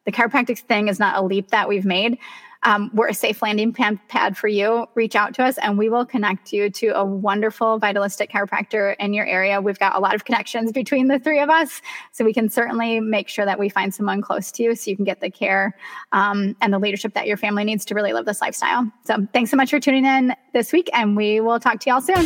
the 0.05 0.11
chiropractic 0.11 0.59
thing 0.59 0.87
is 0.87 0.99
not 0.99 1.17
a 1.17 1.21
leap 1.21 1.49
that 1.49 1.67
we've 1.67 1.85
made. 1.85 2.17
Um, 2.63 2.91
we're 2.93 3.07
a 3.07 3.13
safe 3.13 3.41
landing 3.41 3.73
pad 3.73 4.37
for 4.37 4.47
you. 4.47 4.87
Reach 4.93 5.15
out 5.15 5.33
to 5.35 5.43
us 5.43 5.57
and 5.57 5.77
we 5.77 5.89
will 5.89 6.05
connect 6.05 6.53
you 6.53 6.69
to 6.69 6.89
a 6.89 7.03
wonderful 7.03 7.79
vitalistic 7.79 8.31
chiropractor 8.31 8.95
in 8.99 9.13
your 9.13 9.25
area. 9.25 9.59
We've 9.61 9.79
got 9.79 9.95
a 9.95 9.99
lot 9.99 10.13
of 10.13 10.25
connections 10.25 10.71
between 10.71 11.07
the 11.07 11.17
three 11.17 11.39
of 11.39 11.49
us. 11.49 11.81
So 12.11 12.23
we 12.23 12.33
can 12.33 12.49
certainly 12.49 12.99
make 12.99 13.27
sure 13.29 13.45
that 13.45 13.57
we 13.57 13.69
find 13.69 13.93
someone 13.93 14.21
close 14.21 14.51
to 14.53 14.63
you 14.63 14.75
so 14.75 14.89
you 14.91 14.95
can 14.95 15.05
get 15.05 15.21
the 15.21 15.31
care 15.31 15.75
um, 16.11 16.55
and 16.61 16.71
the 16.71 16.79
leadership 16.79 17.13
that 17.15 17.27
your 17.27 17.37
family 17.37 17.63
needs 17.63 17.85
to 17.85 17.95
really 17.95 18.13
live 18.13 18.25
this 18.25 18.41
lifestyle. 18.41 18.91
So 19.05 19.27
thanks 19.33 19.49
so 19.49 19.57
much 19.57 19.71
for 19.71 19.79
tuning 19.79 20.05
in 20.05 20.35
this 20.53 20.71
week 20.71 20.89
and 20.93 21.17
we 21.17 21.41
will 21.41 21.59
talk 21.59 21.79
to 21.81 21.89
y'all 21.89 22.01
soon. 22.01 22.25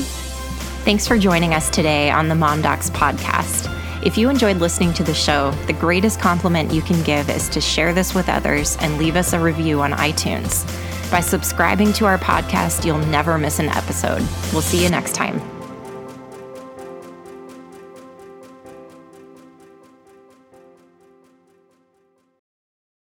Thanks 0.83 1.07
for 1.07 1.17
joining 1.17 1.53
us 1.53 1.69
today 1.69 2.11
on 2.11 2.27
the 2.29 2.35
Mom 2.35 2.61
Docs 2.61 2.89
podcast. 2.91 3.74
If 4.05 4.19
you 4.19 4.29
enjoyed 4.29 4.57
listening 4.57 4.93
to 4.93 5.03
the 5.03 5.15
show, 5.15 5.49
the 5.65 5.73
greatest 5.73 6.19
compliment 6.19 6.71
you 6.71 6.83
can 6.83 7.01
give 7.01 7.27
is 7.27 7.49
to 7.49 7.59
share 7.59 7.91
this 7.91 8.13
with 8.13 8.29
others 8.29 8.77
and 8.79 8.99
leave 8.99 9.15
us 9.15 9.33
a 9.33 9.39
review 9.39 9.81
on 9.81 9.93
iTunes. 9.93 10.63
By 11.09 11.21
subscribing 11.21 11.91
to 11.93 12.05
our 12.05 12.19
podcast, 12.19 12.85
you'll 12.85 12.99
never 12.99 13.39
miss 13.39 13.57
an 13.57 13.69
episode. 13.69 14.21
We'll 14.53 14.61
see 14.61 14.83
you 14.83 14.91
next 14.91 15.15
time. 15.15 15.54